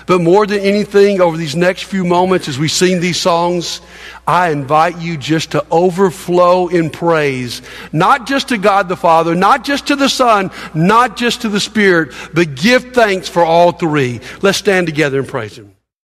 But 0.09 0.23
more 0.23 0.47
than 0.47 0.61
anything, 0.61 1.21
over 1.21 1.37
these 1.37 1.55
next 1.55 1.83
few 1.85 2.03
moments 2.03 2.49
as 2.49 2.59
we 2.59 2.66
sing 2.66 3.01
these 3.01 3.21
songs, 3.21 3.83
I 4.27 4.51
invite 4.51 4.99
you 4.99 5.18
just 5.18 5.51
to 5.51 5.66
overflow 5.71 6.68
in 6.68 6.88
praise, 6.88 7.61
not 7.92 8.27
just 8.27 8.49
to 8.49 8.57
God 8.57 8.88
the 8.88 8.97
Father, 8.97 9.35
not 9.35 9.64
just 9.64 9.88
to 9.88 9.97
the 9.97 10.09
Son, 10.09 10.51
not 10.75 11.18
just 11.18 11.42
to 11.42 11.51
the 11.51 11.61
Spirit, 11.61 12.14
but 12.33 12.55
give 12.55 12.94
thanks 12.94 13.29
for 13.29 13.44
all 13.44 13.73
three. 13.73 14.21
Let's 14.40 14.57
stand 14.57 14.87
together 14.87 15.18
and 15.18 15.29
praise 15.29 15.59
Him. 15.59 15.75